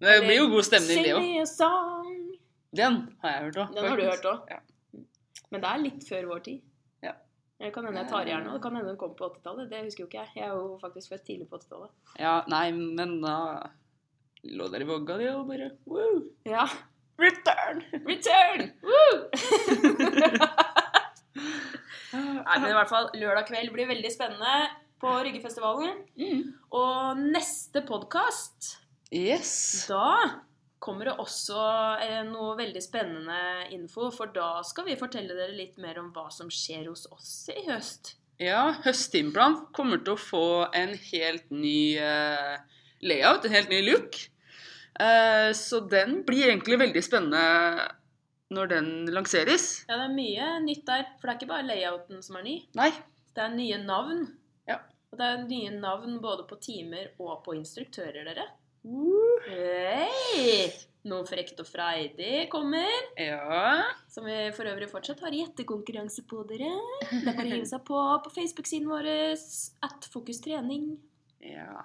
Men 0.00 0.12
det 0.12 0.26
blir 0.28 0.36
jo 0.38 0.48
god 0.52 0.62
stemning, 0.68 1.02
det 1.02 1.14
òg. 1.16 2.34
Den 2.78 2.96
har 3.22 3.30
jeg 3.32 3.42
hørt 3.48 3.56
òg. 3.64 3.74
Den 3.74 3.84
har 3.88 3.96
du 3.96 4.02
hørt 4.04 4.26
òg. 4.30 4.48
Ja. 4.52 4.60
Men 5.50 5.60
det 5.64 5.70
er 5.72 5.78
litt 5.82 6.04
før 6.08 6.26
vår 6.28 6.42
tid. 6.44 6.62
Ja. 7.02 7.12
Det 7.58 7.72
kan 7.74 7.84
hende 7.88 7.98
jeg 8.04 8.10
tar 8.12 8.24
her 8.30 8.44
nå. 8.44 8.52
Det 8.52 8.62
kan 8.62 8.76
hende 8.76 8.88
den 8.92 8.96
kom 9.00 9.14
på 9.16 9.30
80-tallet. 9.32 9.70
Det 9.70 9.82
husker 9.86 10.04
jo 10.04 10.06
ikke 10.10 10.20
jeg. 10.22 10.30
Jeg 10.36 10.44
er 10.50 10.54
jo 10.54 10.78
faktisk 10.82 11.10
født 11.14 11.24
tidlig 11.26 11.48
på 11.50 11.58
80-tallet. 11.58 11.90
Ja, 12.20 12.44
nei, 12.46 12.70
men 12.72 13.20
da 13.22 13.70
lå 14.44 14.68
der 14.70 14.84
i 14.84 14.84
vogga 14.86 15.16
di 15.18 15.26
og 15.32 15.48
bare 15.48 15.70
wow. 15.86 16.22
Ja. 16.46 16.66
Return! 17.18 17.82
Return! 18.06 18.68
Woo! 18.86 19.14
Nei, 22.12 22.58
men 22.62 22.70
i 22.70 22.76
hvert 22.76 22.90
fall 22.90 23.08
lørdag 23.18 23.48
kveld 23.50 23.72
blir 23.74 23.88
veldig 23.90 24.10
spennende 24.14 24.68
på 25.02 25.10
Ryggefestivalen. 25.26 25.98
Mm. 26.18 26.44
Og 26.74 27.24
neste 27.34 27.82
podkast, 27.86 28.76
Yes. 29.14 29.86
da 29.88 30.40
kommer 30.82 31.08
det 31.08 31.14
også 31.20 31.58
eh, 32.04 32.22
noe 32.28 32.54
veldig 32.58 32.82
spennende 32.84 33.38
info. 33.74 34.10
For 34.14 34.30
da 34.34 34.62
skal 34.66 34.86
vi 34.88 34.96
fortelle 35.00 35.34
dere 35.36 35.54
litt 35.56 35.78
mer 35.82 35.98
om 36.02 36.10
hva 36.14 36.28
som 36.34 36.50
skjer 36.52 36.86
hos 36.90 37.06
oss 37.14 37.32
i 37.54 37.66
høst. 37.68 38.14
Ja, 38.38 38.68
høsttimeplan 38.84 39.56
kommer 39.74 39.98
til 40.06 40.14
å 40.14 40.20
få 40.22 40.44
en 40.76 40.92
helt 41.10 41.48
ny 41.50 41.96
eh, 41.98 42.58
layout, 43.02 43.44
en 43.48 43.56
helt 43.56 43.72
ny 43.74 43.80
look. 43.90 44.18
Eh, 44.98 45.52
så 45.54 45.80
den 45.90 46.22
blir 46.26 46.48
egentlig 46.50 46.78
veldig 46.80 47.02
spennende 47.06 47.88
når 48.54 48.70
den 48.72 48.88
lanseres. 49.12 49.68
Ja, 49.88 49.98
det 50.00 50.06
er 50.08 50.14
mye 50.16 50.50
nytt 50.64 50.86
der. 50.88 51.06
For 51.20 51.28
det 51.28 51.34
er 51.34 51.40
ikke 51.40 51.52
bare 51.52 51.68
layouten 51.68 52.22
som 52.24 52.38
er 52.40 52.46
ny. 52.46 52.56
Nei. 52.78 52.90
Det 53.36 53.44
er 53.44 53.52
nye 53.54 53.78
navn. 53.84 54.24
Ja. 54.68 54.80
Og 55.12 55.20
det 55.20 55.26
er 55.28 55.44
nye 55.46 55.74
navn 55.78 56.18
både 56.24 56.46
på 56.48 56.58
timer 56.64 57.12
og 57.20 57.42
på 57.44 57.54
instruktører, 57.58 58.24
dere. 58.28 58.48
Hei! 59.48 60.68
Noe 61.08 61.24
frekt 61.28 61.60
og 61.62 61.68
freidig 61.68 62.48
kommer. 62.52 62.88
Ja. 63.20 63.84
Som 64.10 64.26
vi 64.28 64.36
for 64.56 64.68
øvrig 64.68 64.88
fortsatt 64.90 65.22
har 65.24 65.36
gjettekonkurranse 65.36 66.24
på, 66.28 66.42
dere. 66.48 66.72
Det 67.06 67.22
er 67.22 67.36
bare 67.36 67.46
å 67.46 67.52
hive 67.52 67.68
seg 67.70 67.84
på 67.86 68.02
på 68.24 68.32
Facebook-siden 68.34 68.88
vår. 68.90 69.08
At 69.86 70.08
Fokus 70.12 70.42
Trening. 70.44 70.96
ja. 71.44 71.82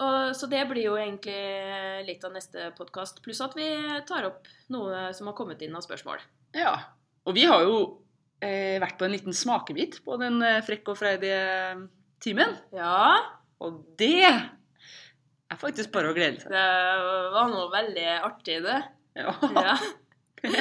Og, 0.00 0.32
så 0.36 0.48
det 0.50 0.62
blir 0.70 0.86
jo 0.86 0.94
egentlig 0.98 2.06
litt 2.08 2.24
av 2.24 2.32
neste 2.34 2.70
podkast. 2.78 3.20
Pluss 3.24 3.42
at 3.44 3.56
vi 3.58 3.66
tar 4.08 4.26
opp 4.30 4.48
noe 4.72 5.10
som 5.16 5.28
har 5.28 5.36
kommet 5.38 5.62
inn 5.62 5.76
av 5.76 5.84
spørsmål. 5.84 6.22
Ja. 6.56 6.72
Og 7.28 7.36
vi 7.36 7.44
har 7.46 7.62
jo 7.66 7.76
eh, 8.42 8.80
vært 8.82 8.96
på 8.98 9.06
en 9.06 9.14
liten 9.14 9.36
smakebit 9.36 10.00
på 10.06 10.16
den 10.22 10.40
frekke 10.40 10.66
frekk 10.66 10.90
og 10.94 10.98
freidige 10.98 11.44
timen. 12.22 12.56
Ja, 12.74 13.20
Og 13.62 13.82
det 14.00 14.24
er 14.26 15.60
faktisk 15.60 15.92
bare 15.94 16.10
å 16.10 16.16
glede 16.16 16.40
seg. 16.40 16.50
det 16.50 16.66
var 17.36 17.52
noe 17.52 17.68
veldig 17.70 18.08
artig, 18.24 18.62
det. 18.64 18.80
Ja. 19.18 19.36
Ja. 19.60 19.76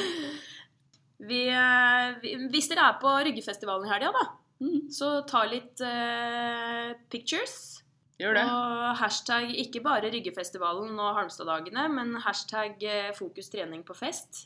Vi, 1.21 1.43
eh, 1.53 2.07
vi, 2.17 2.31
hvis 2.49 2.65
dere 2.71 2.87
er 2.89 2.95
på 2.97 3.11
Ryggefestivalen 3.27 3.85
i 3.85 3.91
helga, 3.91 4.09
da, 4.15 4.23
Mm, 4.61 4.91
så 4.93 5.23
ta 5.25 5.41
litt 5.49 5.81
eh, 5.81 6.91
pictures. 7.09 7.80
Gjør 8.21 8.37
det. 8.37 8.43
Og 8.53 8.95
hashtag 9.01 9.51
ikke 9.63 9.81
bare 9.85 10.11
Ryggefestivalen 10.13 10.99
og 10.99 11.15
Halmstad-dagene, 11.17 11.87
men 11.93 12.15
hashtag 12.25 12.81
eh, 12.87 13.11
fokus 13.17 13.49
trening 13.53 13.83
på 13.87 13.95
fest. 13.97 14.45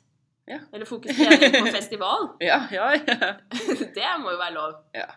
Ja. 0.50 0.60
Eller 0.74 0.86
fokus 0.86 1.16
trening 1.18 1.56
på 1.60 1.72
festival. 1.74 2.30
Ja, 2.50 2.60
ja, 2.72 2.92
ja. 2.98 3.32
Det 3.98 4.12
må 4.22 4.36
jo 4.36 4.40
være 4.42 4.54
lov. 4.58 4.76
Ja. 4.94 5.08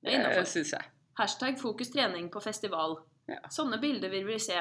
Det 0.00 0.12
er 0.12 0.18
innafor. 0.20 0.48
syns 0.48 0.72
jeg. 0.76 0.90
Hashtag 1.20 1.58
fokus 1.60 1.90
trening 1.92 2.30
på 2.32 2.40
festival. 2.40 2.96
Ja. 3.28 3.40
Sånne 3.52 3.78
bilder 3.82 4.08
vil 4.12 4.24
vi 4.28 4.38
se. 4.40 4.56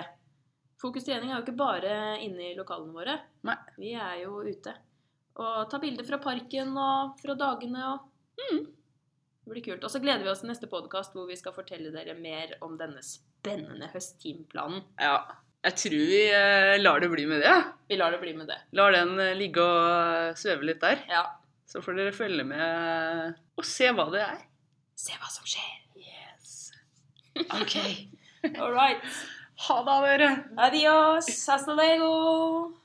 Fokus 0.80 1.08
trening 1.08 1.32
er 1.32 1.40
jo 1.40 1.46
ikke 1.46 1.58
bare 1.60 1.94
inne 2.24 2.52
i 2.52 2.56
lokalene 2.58 2.94
våre. 2.96 3.16
Nei. 3.48 3.56
Vi 3.80 3.94
er 3.96 4.22
jo 4.26 4.42
ute. 4.44 4.74
Og 5.40 5.70
ta 5.72 5.80
bilder 5.80 6.04
fra 6.08 6.20
parken 6.24 6.76
og 6.78 7.16
fra 7.22 7.36
dagene 7.40 7.86
og 7.94 8.06
Mm. 8.40 8.60
Det 9.44 9.52
blir 9.52 9.64
kult. 9.66 9.84
Og 9.84 9.92
så 9.92 10.00
gleder 10.00 10.24
vi 10.24 10.30
oss 10.32 10.40
til 10.44 10.48
neste 10.48 10.68
podkast 10.72 11.12
hvor 11.12 11.26
vi 11.28 11.36
skal 11.36 11.52
fortelle 11.56 11.92
dere 11.92 12.14
mer 12.16 12.54
om 12.64 12.78
denne 12.80 13.02
spennende 13.40 13.90
høstteamplanen. 13.94 14.84
Ja. 15.00 15.20
Jeg 15.60 15.76
tror 15.76 16.06
vi 16.08 16.20
eh, 16.32 16.78
lar 16.80 17.02
det 17.04 17.10
bli 17.12 17.26
med 17.28 17.42
det. 17.44 17.56
Vi 17.92 17.98
lar 18.00 18.14
det 18.16 18.22
bli 18.22 18.32
med 18.36 18.48
det. 18.48 18.60
Lar 18.80 18.96
den 18.96 19.18
eh, 19.20 19.36
ligge 19.36 19.64
og 19.64 19.88
eh, 19.90 20.38
sveve 20.40 20.70
litt 20.70 20.80
der. 20.84 21.02
Ja. 21.12 21.26
Så 21.68 21.82
får 21.84 21.98
dere 22.00 22.16
følge 22.16 22.46
med 22.48 23.36
og 23.60 23.68
se 23.68 23.90
hva 23.92 24.08
det 24.14 24.24
er. 24.24 24.40
Se 25.00 25.18
hva 25.20 25.28
som 25.32 25.44
skjer. 25.48 25.76
Yes. 26.00 26.72
OK. 27.60 27.76
All 28.56 28.74
right. 28.76 29.04
Ha 29.60 29.76
det, 29.84 29.96
dere. 30.06 30.28
Adios. 30.56 31.28
Hasta 31.52 31.74
luego. 31.76 32.79